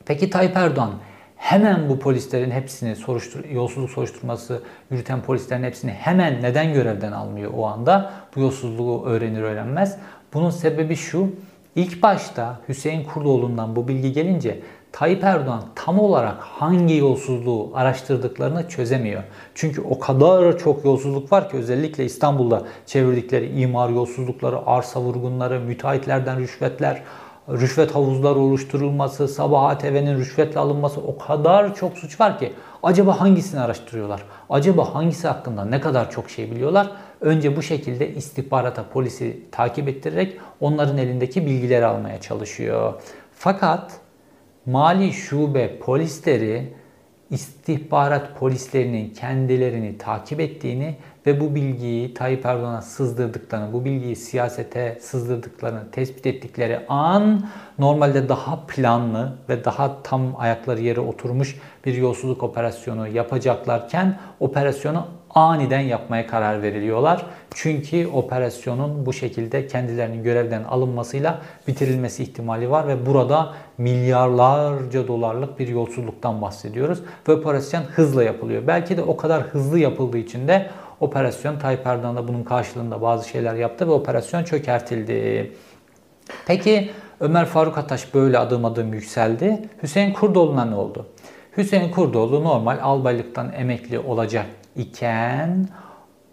Peki 0.06 0.30
Tayyip 0.30 0.56
Erdoğan 0.56 0.90
hemen 1.38 1.88
bu 1.88 1.98
polislerin 1.98 2.50
hepsini 2.50 2.96
soruştur 2.96 3.44
yolsuzluk 3.44 3.90
soruşturması 3.90 4.62
yürüten 4.90 5.22
polislerin 5.22 5.62
hepsini 5.62 5.90
hemen 5.90 6.42
neden 6.42 6.74
görevden 6.74 7.12
almıyor 7.12 7.52
o 7.56 7.66
anda? 7.66 8.12
Bu 8.36 8.40
yolsuzluğu 8.40 9.04
öğrenir 9.04 9.42
öğrenmez. 9.42 9.98
Bunun 10.34 10.50
sebebi 10.50 10.96
şu. 10.96 11.28
İlk 11.76 12.02
başta 12.02 12.60
Hüseyin 12.68 13.04
Kurdoğlu'ndan 13.04 13.76
bu 13.76 13.88
bilgi 13.88 14.12
gelince 14.12 14.60
Tayyip 14.92 15.24
Erdoğan 15.24 15.64
tam 15.74 15.98
olarak 15.98 16.40
hangi 16.40 16.96
yolsuzluğu 16.96 17.70
araştırdıklarını 17.74 18.68
çözemiyor. 18.68 19.22
Çünkü 19.54 19.80
o 19.80 19.98
kadar 19.98 20.58
çok 20.58 20.84
yolsuzluk 20.84 21.32
var 21.32 21.50
ki 21.50 21.56
özellikle 21.56 22.04
İstanbul'da 22.04 22.62
çevirdikleri 22.86 23.60
imar 23.60 23.88
yolsuzlukları, 23.88 24.66
arsa 24.66 25.00
vurgunları, 25.00 25.60
müteahhitlerden 25.60 26.38
rüşvetler, 26.38 27.02
rüşvet 27.50 27.94
havuzları 27.94 28.38
oluşturulması, 28.38 29.28
Sabah 29.28 29.78
TV'nin 29.78 30.18
rüşvetle 30.18 30.60
alınması 30.60 31.00
o 31.00 31.18
kadar 31.18 31.74
çok 31.74 31.98
suç 31.98 32.20
var 32.20 32.38
ki 32.38 32.52
acaba 32.82 33.20
hangisini 33.20 33.60
araştırıyorlar? 33.60 34.22
Acaba 34.50 34.94
hangisi 34.94 35.28
hakkında 35.28 35.64
ne 35.64 35.80
kadar 35.80 36.10
çok 36.10 36.30
şey 36.30 36.50
biliyorlar? 36.50 36.90
Önce 37.20 37.56
bu 37.56 37.62
şekilde 37.62 38.14
istihbarata 38.14 38.84
polisi 38.92 39.40
takip 39.52 39.88
ettirerek 39.88 40.36
onların 40.60 40.98
elindeki 40.98 41.46
bilgileri 41.46 41.86
almaya 41.86 42.20
çalışıyor. 42.20 42.94
Fakat 43.34 43.92
mali 44.66 45.12
şube 45.12 45.78
polisleri 45.78 46.72
istihbarat 47.30 48.38
polislerinin 48.38 49.10
kendilerini 49.14 49.98
takip 49.98 50.40
ettiğini 50.40 50.96
ve 51.28 51.40
bu 51.40 51.54
bilgiyi 51.54 52.14
Tayyip 52.14 52.46
Erdoğan'a 52.46 52.82
sızdırdıklarını, 52.82 53.72
bu 53.72 53.84
bilgiyi 53.84 54.16
siyasete 54.16 54.98
sızdırdıklarını 55.00 55.90
tespit 55.92 56.26
ettikleri 56.26 56.80
an 56.88 57.48
normalde 57.78 58.28
daha 58.28 58.66
planlı 58.66 59.32
ve 59.48 59.64
daha 59.64 60.02
tam 60.02 60.22
ayakları 60.38 60.80
yere 60.80 61.00
oturmuş 61.00 61.58
bir 61.86 61.94
yolsuzluk 61.94 62.42
operasyonu 62.42 63.08
yapacaklarken 63.08 64.18
operasyonu 64.40 65.06
aniden 65.30 65.80
yapmaya 65.80 66.26
karar 66.26 66.62
veriliyorlar. 66.62 67.26
Çünkü 67.54 68.06
operasyonun 68.06 69.06
bu 69.06 69.12
şekilde 69.12 69.66
kendilerinin 69.66 70.22
görevden 70.22 70.64
alınmasıyla 70.64 71.38
bitirilmesi 71.66 72.22
ihtimali 72.22 72.70
var 72.70 72.88
ve 72.88 73.06
burada 73.06 73.54
milyarlarca 73.78 75.08
dolarlık 75.08 75.58
bir 75.58 75.68
yolsuzluktan 75.68 76.42
bahsediyoruz 76.42 77.02
ve 77.28 77.32
operasyon 77.32 77.82
hızla 77.82 78.24
yapılıyor. 78.24 78.62
Belki 78.66 78.96
de 78.96 79.02
o 79.02 79.16
kadar 79.16 79.42
hızlı 79.42 79.78
yapıldığı 79.78 80.18
için 80.18 80.48
de 80.48 80.70
operasyon 81.00 81.58
Tayyip 81.58 81.86
Erdoğan 81.86 82.16
da 82.16 82.28
bunun 82.28 82.44
karşılığında 82.44 83.02
bazı 83.02 83.28
şeyler 83.28 83.54
yaptı 83.54 83.88
ve 83.88 83.90
operasyon 83.90 84.44
çökertildi. 84.44 85.52
Peki 86.46 86.90
Ömer 87.20 87.46
Faruk 87.46 87.78
Ataş 87.78 88.14
böyle 88.14 88.38
adım 88.38 88.64
adım 88.64 88.94
yükseldi. 88.94 89.68
Hüseyin 89.82 90.12
Kurdoğlu'na 90.12 90.64
ne 90.64 90.74
oldu? 90.74 91.06
Hüseyin 91.56 91.90
Kurdoğlu 91.90 92.44
normal 92.44 92.78
albaylıktan 92.82 93.52
emekli 93.52 93.98
olacak 93.98 94.46
iken 94.76 95.68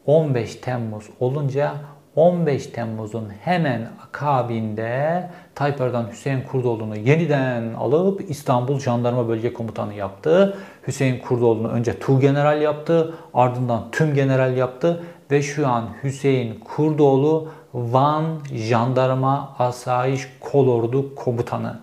15 0.05 0.55
Temmuz 0.55 1.05
olunca 1.19 1.73
15 2.15 2.67
Temmuz'un 2.67 3.29
hemen 3.41 3.89
akabinde 4.07 5.29
Tayyip 5.55 5.81
Erdoğan 5.81 6.07
Hüseyin 6.11 6.41
Kurdoğlu'nu 6.41 6.95
yeniden 6.97 7.73
alıp 7.73 8.29
İstanbul 8.29 8.79
Jandarma 8.79 9.27
Bölge 9.27 9.53
Komutanı 9.53 9.93
yaptı. 9.93 10.57
Hüseyin 10.87 11.19
Kurdoğlu'nu 11.19 11.67
önce 11.67 11.99
Tuğgeneral 11.99 12.61
yaptı, 12.61 13.13
ardından 13.33 13.83
Tüm 13.91 14.13
General 14.13 14.57
yaptı 14.57 15.03
ve 15.31 15.41
şu 15.41 15.67
an 15.67 15.89
Hüseyin 16.03 16.59
Kurdoğlu 16.59 17.49
Van 17.73 18.25
Jandarma 18.53 19.55
Asayiş 19.59 20.27
Kolordu 20.39 21.15
Komutanı. 21.15 21.79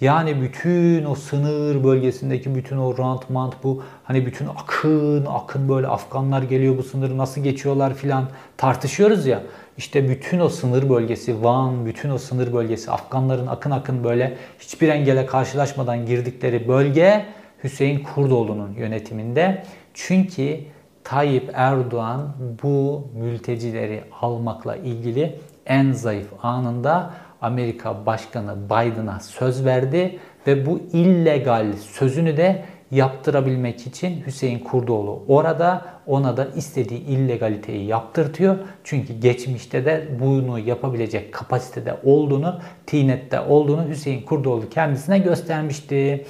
Yani 0.00 0.42
bütün 0.42 1.04
o 1.04 1.14
sınır 1.14 1.84
bölgesindeki 1.84 2.54
bütün 2.54 2.76
o 2.76 2.98
rant 2.98 3.30
mant 3.30 3.54
bu 3.62 3.82
hani 4.04 4.26
bütün 4.26 4.46
akın 4.46 5.26
akın 5.26 5.68
böyle 5.68 5.86
Afganlar 5.86 6.42
geliyor 6.42 6.78
bu 6.78 6.82
sınırı 6.82 7.18
nasıl 7.18 7.40
geçiyorlar 7.40 7.94
filan 7.94 8.24
tartışıyoruz 8.56 9.26
ya. 9.26 9.42
İşte 9.76 10.08
bütün 10.08 10.40
o 10.40 10.48
sınır 10.48 10.90
bölgesi 10.90 11.44
Van, 11.44 11.86
bütün 11.86 12.10
o 12.10 12.18
sınır 12.18 12.52
bölgesi 12.52 12.90
Afganların 12.90 13.46
akın 13.46 13.70
akın 13.70 14.04
böyle 14.04 14.36
hiçbir 14.58 14.88
engele 14.88 15.26
karşılaşmadan 15.26 16.06
girdikleri 16.06 16.68
bölge 16.68 17.26
Hüseyin 17.64 18.02
Kurdoğlu'nun 18.14 18.74
yönetiminde. 18.74 19.62
Çünkü 19.94 20.60
Tayyip 21.04 21.50
Erdoğan 21.54 22.34
bu 22.62 23.06
mültecileri 23.14 24.04
almakla 24.20 24.76
ilgili 24.76 25.38
en 25.66 25.92
zayıf 25.92 26.26
anında 26.42 27.10
Amerika 27.40 28.06
Başkanı 28.06 28.56
Biden'a 28.64 29.20
söz 29.20 29.64
verdi 29.64 30.18
ve 30.46 30.66
bu 30.66 30.80
illegal 30.92 31.72
sözünü 31.72 32.36
de 32.36 32.64
yaptırabilmek 32.90 33.86
için 33.86 34.26
Hüseyin 34.26 34.58
Kurdoğlu 34.58 35.22
orada 35.28 35.86
ona 36.06 36.36
da 36.36 36.46
istediği 36.56 37.00
illegaliteyi 37.00 37.86
yaptırtıyor. 37.86 38.56
Çünkü 38.84 39.12
geçmişte 39.12 39.84
de 39.84 40.08
bunu 40.20 40.58
yapabilecek 40.58 41.32
kapasitede 41.32 41.96
olduğunu, 42.04 42.60
tinette 42.86 43.40
olduğunu 43.40 43.88
Hüseyin 43.88 44.22
Kurdoğlu 44.22 44.68
kendisine 44.68 45.18
göstermişti. 45.18 46.26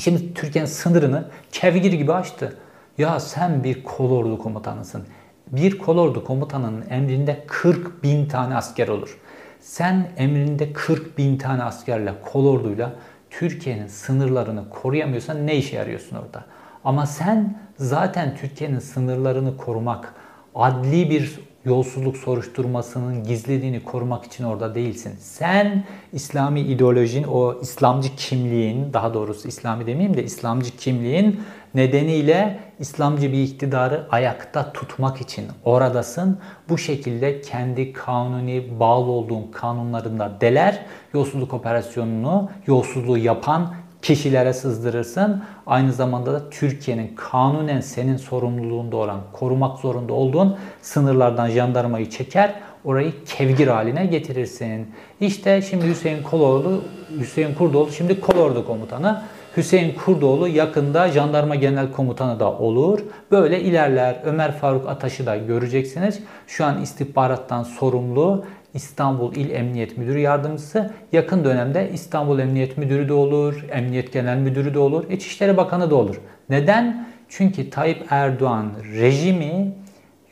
Şimdi 0.00 0.34
Türkiye'nin 0.34 0.68
sınırını 0.68 1.24
kevgir 1.52 1.92
gibi 1.92 2.12
açtı. 2.12 2.56
Ya 2.98 3.20
sen 3.20 3.64
bir 3.64 3.84
kolordu 3.84 4.38
komutanısın. 4.38 5.04
Bir 5.52 5.78
kolordu 5.78 6.24
komutanının 6.24 6.84
emrinde 6.90 7.44
40 7.46 8.02
bin 8.02 8.26
tane 8.26 8.56
asker 8.56 8.88
olur. 8.88 9.18
Sen 9.60 10.08
emrinde 10.16 10.72
40 10.72 11.18
bin 11.18 11.38
tane 11.38 11.62
askerle, 11.62 12.14
kolorduyla 12.32 12.92
Türkiye'nin 13.30 13.86
sınırlarını 13.86 14.70
koruyamıyorsan 14.70 15.46
ne 15.46 15.56
işe 15.56 15.76
yarıyorsun 15.76 16.16
orada? 16.16 16.44
Ama 16.84 17.06
sen 17.06 17.58
zaten 17.76 18.36
Türkiye'nin 18.36 18.78
sınırlarını 18.78 19.56
korumak, 19.56 20.14
adli 20.54 21.10
bir 21.10 21.40
yolsuzluk 21.64 22.16
soruşturmasının 22.16 23.24
gizlediğini 23.24 23.84
korumak 23.84 24.24
için 24.24 24.44
orada 24.44 24.74
değilsin. 24.74 25.12
Sen 25.20 25.84
İslami 26.12 26.60
ideolojin, 26.60 27.24
o 27.24 27.60
İslamcı 27.62 28.16
kimliğin, 28.16 28.92
daha 28.92 29.14
doğrusu 29.14 29.48
İslami 29.48 29.86
demeyeyim 29.86 30.16
de 30.16 30.24
İslamcı 30.24 30.76
kimliğin 30.76 31.40
nedeniyle 31.74 32.60
İslamcı 32.78 33.32
bir 33.32 33.42
iktidarı 33.42 34.06
ayakta 34.10 34.72
tutmak 34.72 35.20
için 35.20 35.44
oradasın. 35.64 36.38
Bu 36.68 36.78
şekilde 36.78 37.40
kendi 37.40 37.92
kanuni 37.92 38.80
bağlı 38.80 39.10
olduğun 39.10 39.50
kanunlarında 39.52 40.40
deler, 40.40 40.82
yolsuzluk 41.14 41.54
operasyonunu, 41.54 42.50
yolsuzluğu 42.66 43.18
yapan 43.18 43.74
kişilere 44.02 44.52
sızdırırsın. 44.52 45.42
Aynı 45.66 45.92
zamanda 45.92 46.32
da 46.32 46.50
Türkiye'nin 46.50 47.14
kanunen 47.16 47.80
senin 47.80 48.16
sorumluluğunda 48.16 48.96
olan, 48.96 49.20
korumak 49.32 49.78
zorunda 49.78 50.12
olduğun 50.12 50.56
sınırlardan 50.82 51.48
jandarmayı 51.48 52.10
çeker, 52.10 52.54
orayı 52.84 53.12
kevgir 53.24 53.66
haline 53.66 54.06
getirirsin. 54.06 54.94
İşte 55.20 55.62
şimdi 55.62 55.86
Hüseyin 55.86 56.22
Koloğlu, 56.22 56.82
Hüseyin 57.18 57.54
Kurdoğlu 57.54 57.92
şimdi 57.92 58.20
Kolordu 58.20 58.66
komutanı. 58.66 59.22
Hüseyin 59.56 59.94
Kurdoğlu 59.94 60.48
yakında 60.48 61.08
jandarma 61.08 61.54
genel 61.54 61.92
komutanı 61.92 62.40
da 62.40 62.52
olur. 62.52 63.00
Böyle 63.30 63.60
ilerler. 63.60 64.16
Ömer 64.24 64.52
Faruk 64.52 64.88
Ataş'ı 64.88 65.26
da 65.26 65.36
göreceksiniz. 65.36 66.20
Şu 66.46 66.64
an 66.64 66.82
istihbarattan 66.82 67.62
sorumlu 67.62 68.44
İstanbul 68.74 69.34
İl 69.34 69.50
Emniyet 69.50 69.98
Müdürü 69.98 70.18
Yardımcısı. 70.18 70.90
Yakın 71.12 71.44
dönemde 71.44 71.90
İstanbul 71.92 72.38
Emniyet 72.38 72.78
Müdürü 72.78 73.08
de 73.08 73.12
olur, 73.12 73.64
Emniyet 73.70 74.12
Genel 74.12 74.36
Müdürü 74.36 74.74
de 74.74 74.78
olur, 74.78 75.10
İçişleri 75.10 75.56
Bakanı 75.56 75.90
da 75.90 75.94
olur. 75.94 76.20
Neden? 76.48 77.06
Çünkü 77.28 77.70
Tayyip 77.70 78.06
Erdoğan 78.10 78.72
rejimi 78.92 79.72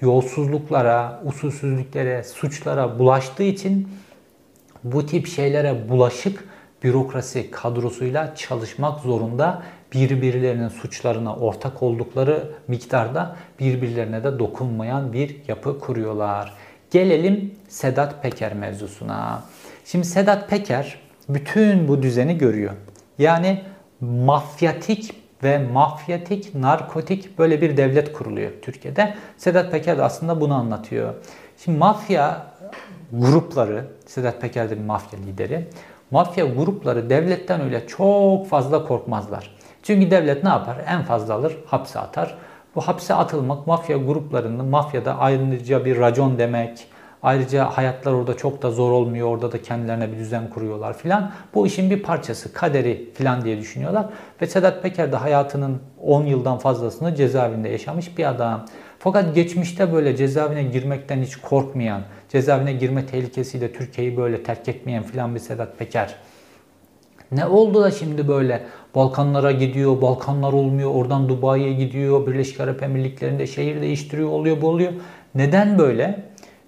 yolsuzluklara, 0.00 1.22
usulsüzlüklere, 1.24 2.24
suçlara 2.24 2.98
bulaştığı 2.98 3.42
için 3.42 3.88
bu 4.84 5.06
tip 5.06 5.26
şeylere 5.26 5.88
bulaşık 5.88 6.44
bürokrasi 6.82 7.50
kadrosuyla 7.50 8.34
çalışmak 8.34 9.00
zorunda 9.00 9.62
birbirlerinin 9.92 10.68
suçlarına 10.68 11.36
ortak 11.36 11.82
oldukları 11.82 12.48
miktarda 12.68 13.36
birbirlerine 13.60 14.24
de 14.24 14.38
dokunmayan 14.38 15.12
bir 15.12 15.36
yapı 15.48 15.80
kuruyorlar. 15.80 16.54
Gelelim 16.90 17.54
Sedat 17.68 18.22
Peker 18.22 18.54
mevzusuna. 18.54 19.42
Şimdi 19.84 20.06
Sedat 20.06 20.50
Peker 20.50 20.98
bütün 21.28 21.88
bu 21.88 22.02
düzeni 22.02 22.38
görüyor. 22.38 22.72
Yani 23.18 23.62
mafyatik 24.00 25.14
ve 25.42 25.58
mafyatik, 25.58 26.54
narkotik 26.54 27.38
böyle 27.38 27.60
bir 27.60 27.76
devlet 27.76 28.12
kuruluyor 28.12 28.50
Türkiye'de. 28.62 29.14
Sedat 29.36 29.72
Peker 29.72 29.98
de 29.98 30.02
aslında 30.02 30.40
bunu 30.40 30.54
anlatıyor. 30.54 31.14
Şimdi 31.64 31.78
mafya 31.78 32.46
grupları, 33.12 33.84
Sedat 34.06 34.40
Peker 34.40 34.70
de 34.70 34.76
bir 34.76 34.84
mafya 34.84 35.18
lideri. 35.18 35.66
Mafya 36.10 36.44
grupları 36.44 37.10
devletten 37.10 37.60
öyle 37.60 37.86
çok 37.86 38.48
fazla 38.48 38.86
korkmazlar. 38.86 39.56
Çünkü 39.82 40.10
devlet 40.10 40.44
ne 40.44 40.50
yapar? 40.50 40.76
En 40.86 41.02
fazla 41.02 41.34
alır, 41.34 41.56
hapse 41.66 41.98
atar. 41.98 42.38
Bu 42.74 42.80
hapse 42.80 43.14
atılmak 43.14 43.66
mafya 43.66 43.96
gruplarının, 43.96 44.66
mafyada 44.66 45.18
ayrıca 45.18 45.84
bir 45.84 45.98
racon 45.98 46.38
demek, 46.38 46.88
Ayrıca 47.22 47.64
hayatlar 47.64 48.12
orada 48.12 48.36
çok 48.36 48.62
da 48.62 48.70
zor 48.70 48.90
olmuyor. 48.90 49.28
Orada 49.28 49.52
da 49.52 49.62
kendilerine 49.62 50.12
bir 50.12 50.18
düzen 50.18 50.50
kuruyorlar 50.50 50.98
filan. 50.98 51.32
Bu 51.54 51.66
işin 51.66 51.90
bir 51.90 52.02
parçası, 52.02 52.52
kaderi 52.52 53.10
filan 53.14 53.44
diye 53.44 53.58
düşünüyorlar. 53.58 54.06
Ve 54.42 54.46
Sedat 54.46 54.82
Peker 54.82 55.12
de 55.12 55.16
hayatının 55.16 55.80
10 56.02 56.24
yıldan 56.24 56.58
fazlasını 56.58 57.14
cezaevinde 57.14 57.68
yaşamış 57.68 58.18
bir 58.18 58.28
adam. 58.28 58.66
Fakat 58.98 59.34
geçmişte 59.34 59.92
böyle 59.92 60.16
cezaevine 60.16 60.62
girmekten 60.62 61.22
hiç 61.22 61.36
korkmayan, 61.36 62.02
cezaevine 62.28 62.72
girme 62.72 63.06
tehlikesiyle 63.06 63.72
Türkiye'yi 63.72 64.16
böyle 64.16 64.42
terk 64.42 64.68
etmeyen 64.68 65.02
filan 65.02 65.34
bir 65.34 65.40
Sedat 65.40 65.78
Peker. 65.78 66.14
Ne 67.32 67.46
oldu 67.46 67.82
da 67.82 67.90
şimdi 67.90 68.28
böyle 68.28 68.62
Balkanlara 68.94 69.52
gidiyor, 69.52 70.02
Balkanlar 70.02 70.52
olmuyor, 70.52 70.94
oradan 70.94 71.28
Dubai'ye 71.28 71.72
gidiyor, 71.72 72.26
Birleşik 72.26 72.60
Arap 72.60 72.82
Emirlikleri'nde 72.82 73.46
şehir 73.46 73.80
değiştiriyor, 73.80 74.28
oluyor 74.28 74.60
bu 74.62 74.68
oluyor. 74.68 74.92
Neden 75.34 75.78
böyle? 75.78 76.22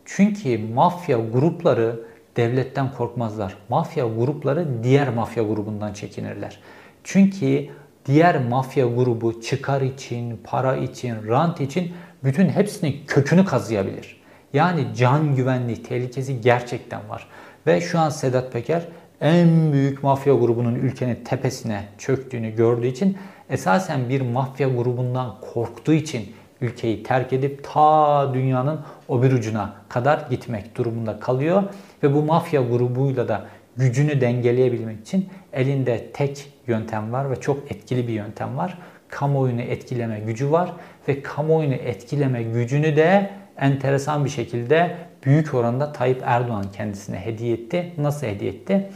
Çünkü 0.05 0.59
mafya 0.59 1.19
grupları 1.33 2.01
devletten 2.37 2.93
korkmazlar. 2.93 3.57
Mafya 3.69 4.07
grupları 4.07 4.67
diğer 4.83 5.09
mafya 5.09 5.43
grubundan 5.43 5.93
çekinirler. 5.93 6.59
Çünkü 7.05 7.67
diğer 8.07 8.49
mafya 8.49 8.87
grubu 8.87 9.41
çıkar 9.41 9.81
için, 9.81 10.41
para 10.45 10.77
için, 10.77 11.29
rant 11.29 11.61
için 11.61 11.93
bütün 12.25 12.49
hepsinin 12.49 12.97
kökünü 13.07 13.45
kazıyabilir. 13.45 14.21
Yani 14.53 14.87
can 14.97 15.37
güvenliği 15.37 15.83
tehlikesi 15.83 16.41
gerçekten 16.41 17.09
var. 17.09 17.27
Ve 17.67 17.81
şu 17.81 17.99
an 17.99 18.09
Sedat 18.09 18.53
Peker 18.53 18.83
en 19.21 19.73
büyük 19.73 20.03
mafya 20.03 20.35
grubunun 20.35 20.75
ülkenin 20.75 21.25
tepesine 21.25 21.85
çöktüğünü 21.99 22.57
gördüğü 22.57 22.87
için 22.87 23.19
esasen 23.51 24.09
bir 24.09 24.21
mafya 24.21 24.69
grubundan 24.69 25.35
korktuğu 25.55 25.93
için 25.93 26.33
ülkeyi 26.61 27.03
terk 27.03 27.33
edip 27.33 27.65
ta 27.73 28.35
dünyanın 28.35 28.81
o 29.09 29.23
bir 29.23 29.33
ucuna 29.33 29.75
kadar 29.89 30.27
gitmek 30.31 30.77
durumunda 30.77 31.21
kalıyor 31.21 31.63
ve 32.03 32.15
bu 32.15 32.23
mafya 32.23 32.63
grubuyla 32.63 33.29
da 33.29 33.47
gücünü 33.77 34.21
dengeleyebilmek 34.21 35.01
için 35.01 35.29
elinde 35.53 36.07
tek 36.13 36.53
yöntem 36.67 37.13
var 37.13 37.31
ve 37.31 37.41
çok 37.41 37.73
etkili 37.73 38.09
bir 38.09 38.13
yöntem 38.13 38.57
var. 38.57 38.79
Kamuoyunu 39.09 39.61
etkileme 39.61 40.21
gücü 40.21 40.51
var 40.51 40.73
ve 41.09 41.23
kamuoyunu 41.23 41.75
etkileme 41.75 42.43
gücünü 42.43 42.97
de 42.97 43.31
enteresan 43.59 44.25
bir 44.25 44.31
şekilde 44.31 44.97
büyük 45.25 45.55
oranda 45.55 45.93
Tayyip 45.93 46.23
Erdoğan 46.25 46.65
kendisine 46.73 47.17
hediye 47.17 47.55
etti. 47.55 47.93
Nasıl 47.99 48.27
hediye 48.27 48.51
etti? 48.51 48.91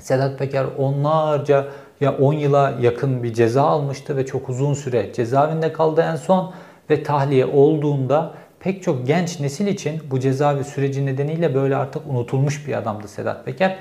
Sedat 0.00 0.38
Peker 0.38 0.66
onlarca 0.78 1.66
ya 2.00 2.16
10 2.16 2.32
yıla 2.32 2.74
yakın 2.80 3.22
bir 3.22 3.34
ceza 3.34 3.62
almıştı 3.62 4.16
ve 4.16 4.26
çok 4.26 4.48
uzun 4.48 4.74
süre 4.74 5.12
cezaevinde 5.12 5.72
kaldı 5.72 6.00
en 6.12 6.16
son 6.16 6.52
ve 6.90 7.02
tahliye 7.02 7.46
olduğunda 7.46 8.34
pek 8.60 8.82
çok 8.82 9.06
genç 9.06 9.40
nesil 9.40 9.66
için 9.66 10.02
bu 10.10 10.20
cezaevi 10.20 10.64
süreci 10.64 11.06
nedeniyle 11.06 11.54
böyle 11.54 11.76
artık 11.76 12.02
unutulmuş 12.06 12.66
bir 12.66 12.74
adamdı 12.74 13.08
Sedat 13.08 13.44
Peker. 13.44 13.76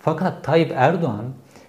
Fakat 0.00 0.44
Tayyip 0.44 0.72
Erdoğan 0.76 1.24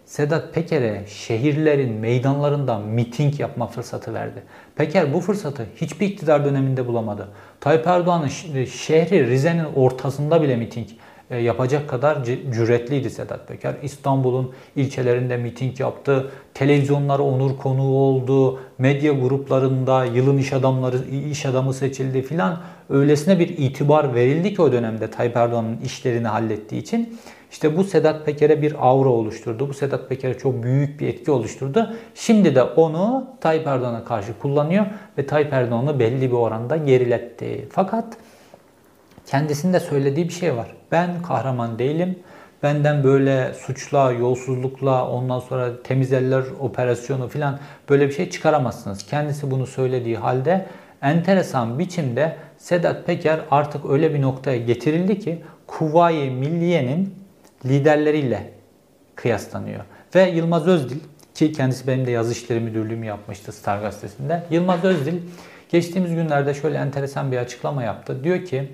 Sedat 0.06 0.54
Peker'e 0.54 1.06
şehirlerin 1.08 1.94
meydanlarında 1.94 2.80
miting 2.80 3.40
yapma 3.40 3.68
fırsatı 3.68 4.14
verdi. 4.14 4.44
Peker 4.76 5.14
bu 5.14 5.20
fırsatı 5.20 5.66
hiçbir 5.76 6.08
iktidar 6.08 6.46
döneminde 6.46 6.88
bulamadı. 6.88 7.28
Tayyip 7.60 7.88
Erdoğan'ın 7.88 8.28
şehri 8.66 9.28
Rize'nin 9.28 9.66
ortasında 9.76 10.42
bile 10.42 10.56
miting 10.56 10.88
yapacak 11.30 11.90
kadar 11.90 12.24
cüretliydi 12.26 13.10
Sedat 13.10 13.48
Peker. 13.48 13.76
İstanbul'un 13.84 14.52
ilçelerinde 14.76 15.38
miting 15.38 15.80
yaptı. 15.80 16.32
Televizyonlara 16.54 17.22
onur 17.22 17.58
konuğu 17.58 17.98
oldu. 17.98 18.60
Medya 18.78 19.14
gruplarında 19.14 20.06
yılın 20.06 20.38
iş 20.38 20.54
adamları 20.54 20.98
iş 21.32 21.46
adamı 21.46 21.74
seçildi 21.74 22.22
filan. 22.22 22.62
Öylesine 22.90 23.40
bir 23.40 23.50
itibar 23.50 24.16
verildi 24.16 24.54
ki 24.54 24.62
o 24.62 24.72
dönemde 24.72 25.12
Tayyip 25.12 25.38
Erdoğan'ın 25.38 25.82
işlerini 25.82 26.28
hallettiği 26.28 26.82
için. 26.82 27.20
İşte 27.52 27.78
bu 27.78 27.84
Sedat 27.84 28.26
Peker'e 28.26 28.62
bir 28.62 28.88
aura 28.88 29.10
oluşturdu. 29.10 29.70
Bu 29.70 29.74
Sedat 29.74 30.10
Peker'e 30.10 30.38
çok 30.38 30.64
büyük 30.64 31.00
bir 31.00 31.08
etki 31.08 31.32
oluşturdu. 31.32 31.94
Şimdi 32.16 32.56
de 32.56 32.64
onu 32.64 33.28
Tayyip 33.42 33.68
Erdoğan'a 33.68 34.04
karşı 34.04 34.40
kullanıyor 34.40 34.86
ve 35.18 35.26
Tayyip 35.26 35.54
Erdoğan'ı 35.54 36.00
belli 36.00 36.32
bir 36.32 36.36
oranda 36.36 36.78
geriletti. 36.78 37.68
Fakat 37.72 38.18
kendisinde 39.26 39.80
söylediği 39.80 40.28
bir 40.28 40.34
şey 40.34 40.56
var. 40.56 40.76
Ben 40.92 41.22
kahraman 41.22 41.80
değilim. 41.80 42.20
Benden 42.64 43.04
böyle 43.04 43.54
suçla, 43.54 44.12
yolsuzlukla, 44.12 45.10
ondan 45.10 45.40
sonra 45.40 45.84
temiz 45.84 46.14
eller 46.14 46.44
operasyonu 46.60 47.28
falan 47.28 47.60
böyle 47.90 48.08
bir 48.08 48.14
şey 48.14 48.30
çıkaramazsınız. 48.30 49.06
Kendisi 49.06 49.52
bunu 49.52 49.68
söylediği 49.68 50.18
halde 50.18 50.66
enteresan 51.02 51.80
biçimde 51.80 52.36
Sedat 52.58 53.06
Peker 53.06 53.40
artık 53.52 53.90
öyle 53.90 54.14
bir 54.14 54.22
noktaya 54.22 54.58
getirildi 54.58 55.20
ki 55.20 55.42
Kuvayi 55.68 56.32
Milliye'nin 56.32 57.16
liderleriyle 57.66 58.52
kıyaslanıyor. 59.16 59.84
Ve 60.16 60.30
Yılmaz 60.30 60.68
Özdil 60.68 61.00
ki 61.36 61.52
kendisi 61.52 61.88
benim 61.88 62.08
de 62.08 62.12
yazı 62.12 62.32
işleri 62.32 62.60
müdürlüğümü 62.60 63.06
yapmıştı 63.06 63.52
Star 63.52 63.82
Gazetesi'nde. 63.82 64.44
Yılmaz 64.50 64.84
Özdil 64.84 65.22
geçtiğimiz 65.70 66.16
günlerde 66.16 66.54
şöyle 66.54 66.78
enteresan 66.78 67.32
bir 67.32 67.38
açıklama 67.38 67.84
yaptı. 67.84 68.24
Diyor 68.24 68.46
ki 68.46 68.70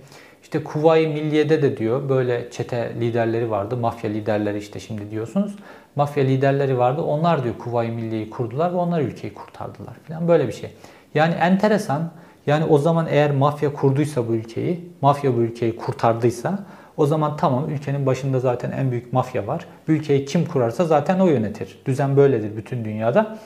işte 0.52 0.64
Kuvayi 0.64 1.08
Milliye'de 1.08 1.62
de 1.62 1.78
diyor 1.78 2.10
böyle 2.10 2.52
çete 2.52 2.92
liderleri 3.00 3.52
vardı. 3.52 3.78
Mafya 3.78 4.10
liderleri 4.10 4.58
işte 4.58 4.80
şimdi 4.80 5.12
diyorsunuz. 5.12 5.56
Mafya 5.96 6.24
liderleri 6.24 6.78
vardı. 6.78 7.02
Onlar 7.02 7.44
diyor 7.44 7.58
Kuvayi 7.58 7.92
Milliye'yi 7.92 8.30
kurdular 8.30 8.72
ve 8.74 8.76
onlar 8.76 9.02
ülkeyi 9.02 9.34
kurtardılar 9.34 9.94
falan 10.08 10.28
böyle 10.28 10.48
bir 10.48 10.54
şey. 10.54 10.70
Yani 11.14 11.34
enteresan. 11.34 12.12
Yani 12.46 12.66
o 12.66 12.78
zaman 12.78 13.08
eğer 13.10 13.32
mafya 13.32 13.74
kurduysa 13.74 14.28
bu 14.28 14.34
ülkeyi, 14.34 14.90
mafya 15.02 15.38
bu 15.38 15.42
ülkeyi 15.42 15.76
kurtardıysa 15.76 16.60
o 16.98 17.06
zaman 17.06 17.38
tamam 17.38 17.70
ülkenin 17.70 18.06
başında 18.06 18.40
zaten 18.40 18.72
en 18.72 18.92
büyük 18.92 19.14
mafya 19.14 19.48
var. 19.48 19.66
Ülkeyi 19.88 20.26
kim 20.26 20.46
kurarsa 20.46 20.86
zaten 20.86 21.20
o 21.20 21.28
yönetir. 21.28 21.82
Düzen 21.86 22.18
böyledir 22.18 22.58
bütün 22.58 22.86
dünyada. 22.86 23.38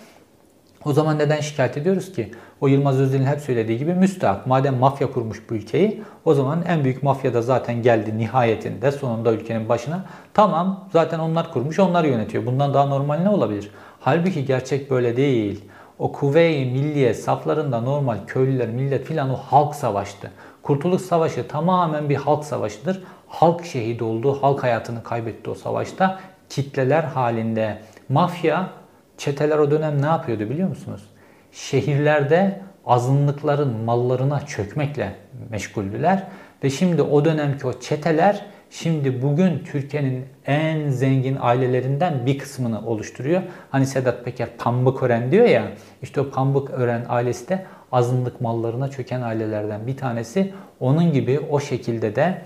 O 0.85 0.93
zaman 0.93 1.19
neden 1.19 1.39
şikayet 1.39 1.77
ediyoruz 1.77 2.11
ki? 2.11 2.31
O 2.61 2.67
Yılmaz 2.67 2.99
Özdil'in 2.99 3.25
hep 3.25 3.39
söylediği 3.39 3.77
gibi 3.77 3.93
müstahak. 3.93 4.47
Madem 4.47 4.77
mafya 4.77 5.11
kurmuş 5.11 5.49
bu 5.49 5.55
ülkeyi 5.55 6.03
o 6.25 6.33
zaman 6.33 6.63
en 6.67 6.83
büyük 6.83 7.03
mafya 7.03 7.33
da 7.33 7.41
zaten 7.41 7.81
geldi 7.81 8.17
nihayetinde 8.17 8.91
sonunda 8.91 9.33
ülkenin 9.33 9.69
başına. 9.69 10.05
Tamam 10.33 10.89
zaten 10.93 11.19
onlar 11.19 11.51
kurmuş 11.51 11.79
onlar 11.79 12.03
yönetiyor. 12.03 12.45
Bundan 12.45 12.73
daha 12.73 12.85
normal 12.85 13.17
ne 13.17 13.29
olabilir? 13.29 13.71
Halbuki 13.99 14.45
gerçek 14.45 14.91
böyle 14.91 15.17
değil. 15.17 15.65
O 15.99 16.11
kuvve-i 16.11 16.65
milliye 16.65 17.13
saflarında 17.13 17.81
normal 17.81 18.17
köylüler, 18.27 18.69
millet 18.69 19.05
filan 19.05 19.29
o 19.29 19.35
halk 19.35 19.75
savaştı. 19.75 20.31
Kurtuluş 20.63 21.01
Savaşı 21.01 21.47
tamamen 21.47 22.09
bir 22.09 22.15
halk 22.15 22.43
savaşıdır. 22.43 23.03
Halk 23.27 23.65
şehit 23.65 24.01
oldu, 24.01 24.37
halk 24.41 24.63
hayatını 24.63 25.03
kaybetti 25.03 25.49
o 25.49 25.55
savaşta. 25.55 26.19
Kitleler 26.49 27.03
halinde. 27.03 27.81
Mafya 28.09 28.69
Çeteler 29.17 29.57
o 29.57 29.71
dönem 29.71 30.01
ne 30.01 30.05
yapıyordu 30.05 30.49
biliyor 30.49 30.69
musunuz? 30.69 31.03
Şehirlerde 31.51 32.61
azınlıkların 32.85 33.77
mallarına 33.77 34.45
çökmekle 34.45 35.15
meşguldüler. 35.49 36.23
Ve 36.63 36.69
şimdi 36.69 37.01
o 37.01 37.25
dönemki 37.25 37.67
o 37.67 37.79
çeteler 37.79 38.45
şimdi 38.69 39.21
bugün 39.21 39.59
Türkiye'nin 39.59 40.25
en 40.45 40.89
zengin 40.89 41.37
ailelerinden 41.41 42.25
bir 42.25 42.37
kısmını 42.37 42.87
oluşturuyor. 42.87 43.41
Hani 43.69 43.85
Sedat 43.85 44.25
Peker 44.25 44.49
pambık 44.57 45.03
ören 45.03 45.31
diyor 45.31 45.45
ya 45.45 45.63
işte 46.01 46.21
o 46.21 46.29
pambık 46.29 46.69
ören 46.69 47.05
ailesi 47.09 47.49
de 47.49 47.65
azınlık 47.91 48.41
mallarına 48.41 48.91
çöken 48.91 49.21
ailelerden 49.21 49.87
bir 49.87 49.97
tanesi. 49.97 50.53
Onun 50.79 51.13
gibi 51.13 51.39
o 51.39 51.59
şekilde 51.59 52.15
de 52.15 52.41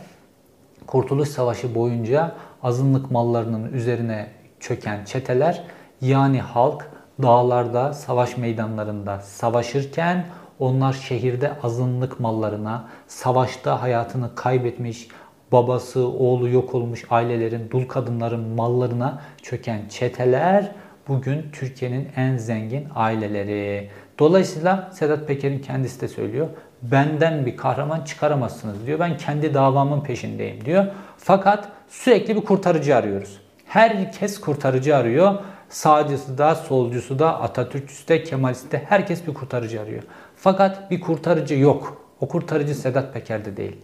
Kurtuluş 0.88 1.30
Savaşı 1.30 1.76
boyunca 1.76 2.36
azınlık 2.64 3.12
mallarının 3.12 3.74
üzerine 3.74 4.28
çöken 4.60 5.06
çeteler 5.06 5.64
yani 6.02 6.42
halk 6.42 6.89
dağlarda, 7.22 7.94
savaş 7.94 8.38
meydanlarında 8.38 9.20
savaşırken 9.20 10.26
onlar 10.60 10.94
şehirde 10.94 11.52
azınlık 11.64 12.20
mallarına, 12.20 12.88
savaşta 13.08 13.82
hayatını 13.82 14.36
kaybetmiş, 14.36 15.08
babası, 15.52 16.08
oğlu 16.08 16.50
yok 16.50 16.76
olmuş 16.76 17.06
ailelerin, 17.10 17.72
dul 17.72 17.88
kadınların 17.88 18.48
mallarına 18.48 19.22
çöken 19.42 19.82
çeteler 19.90 20.72
bugün 21.08 21.46
Türkiye'nin 21.54 22.08
en 22.16 22.38
zengin 22.38 22.88
aileleri. 22.96 23.90
Dolayısıyla 24.20 24.90
Sedat 24.94 25.28
Peker'in 25.28 25.60
kendisi 25.60 26.02
de 26.02 26.08
söylüyor. 26.08 26.48
Benden 26.82 27.46
bir 27.46 27.58
kahraman 27.58 28.02
çıkaramazsınız 28.02 28.86
diyor. 28.86 29.00
Ben 29.00 29.18
kendi 29.18 29.54
davamın 29.54 30.02
peşindeyim 30.02 30.66
diyor. 30.66 30.86
Fakat 31.18 31.70
sürekli 31.90 32.36
bir 32.36 32.42
kurtarıcı 32.42 32.96
arıyoruz. 32.96 33.42
Herkes 33.66 34.40
kurtarıcı 34.40 34.96
arıyor. 34.96 35.36
Sağcısı 35.70 36.38
da, 36.38 36.56
solcusu 36.56 37.20
da, 37.20 37.42
Atatürkçüsü 37.42 38.08
de, 38.08 38.24
Kemalist 38.24 38.72
de 38.72 38.84
herkes 38.86 39.28
bir 39.28 39.34
kurtarıcı 39.34 39.82
arıyor. 39.82 40.04
Fakat 40.36 40.92
bir 40.92 41.00
kurtarıcı 41.00 41.56
yok. 41.56 42.02
O 42.22 42.28
kurtarıcı 42.28 42.76
Sedat 42.76 43.14
Peker'de 43.14 43.58
değil. 43.58 43.78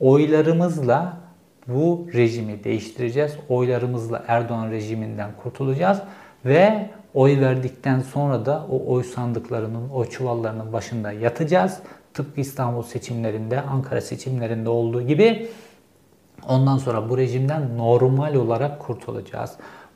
Oylarımızla 0.00 1.16
bu 1.66 2.06
rejimi 2.14 2.64
değiştireceğiz. 2.64 3.36
Oylarımızla 3.48 4.24
Erdoğan 4.28 4.70
rejiminden 4.70 5.30
kurtulacağız 5.42 5.98
ve 6.44 6.90
oy 7.14 7.40
verdikten 7.40 8.00
sonra 8.00 8.46
da 8.46 8.66
o 8.70 8.92
oy 8.92 9.04
sandıklarının, 9.04 9.90
o 9.90 10.04
çuvallarının 10.04 10.72
başında 10.72 11.12
yatacağız. 11.12 11.78
Tıpkı 12.14 12.40
İstanbul 12.40 12.82
seçimlerinde, 12.82 13.60
Ankara 13.60 14.00
seçimlerinde 14.00 14.68
olduğu 14.68 15.02
gibi 15.02 15.48
Ondan 16.48 16.78
sonra 16.78 17.08
bu 17.08 17.18
rejimden 17.18 17.78
normal 17.78 18.34
olarak 18.34 18.80
kurtulacağız. 18.80 19.50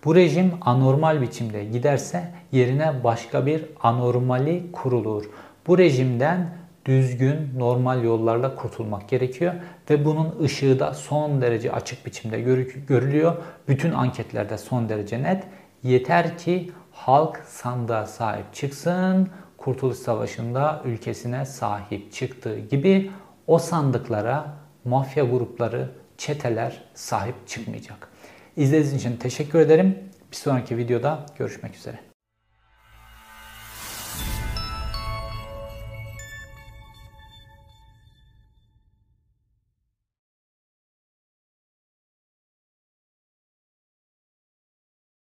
Bu 0.07 0.15
rejim 0.15 0.53
anormal 0.61 1.21
biçimde 1.21 1.65
giderse 1.65 2.29
yerine 2.53 3.05
başka 3.05 3.47
bir 3.47 3.65
anormali 3.83 4.73
kurulur. 4.73 5.25
Bu 5.67 5.79
rejimden 5.79 6.51
düzgün, 6.85 7.51
normal 7.57 8.05
yollarla 8.05 8.55
kurtulmak 8.55 9.09
gerekiyor 9.09 9.55
ve 9.91 10.05
bunun 10.05 10.43
ışığı 10.43 10.79
da 10.79 10.95
son 10.95 11.41
derece 11.41 11.73
açık 11.73 12.07
biçimde 12.07 12.41
görülüyor. 12.89 13.37
Bütün 13.69 13.93
anketlerde 13.93 14.59
son 14.59 14.89
derece 14.89 15.23
net. 15.23 15.45
Yeter 15.83 16.39
ki 16.39 16.73
halk 16.93 17.37
sandığa 17.47 18.07
sahip 18.07 18.55
çıksın, 18.55 19.29
Kurtuluş 19.59 19.97
Savaşı'nda 19.97 20.83
ülkesine 20.85 21.45
sahip 21.45 22.13
çıktığı 22.13 22.59
gibi 22.59 23.11
o 23.47 23.59
sandıklara 23.59 24.47
mafya 24.85 25.25
grupları, 25.25 25.91
çeteler 26.19 26.83
sahip 26.95 27.35
çıkmayacak. 27.47 28.16
İzlediğiniz 28.57 28.95
için 28.95 29.17
teşekkür 29.17 29.59
ederim. 29.59 29.99
Bir 30.31 30.37
sonraki 30.37 30.77
videoda 30.77 31.27
görüşmek 31.39 31.77
üzere. 31.77 32.06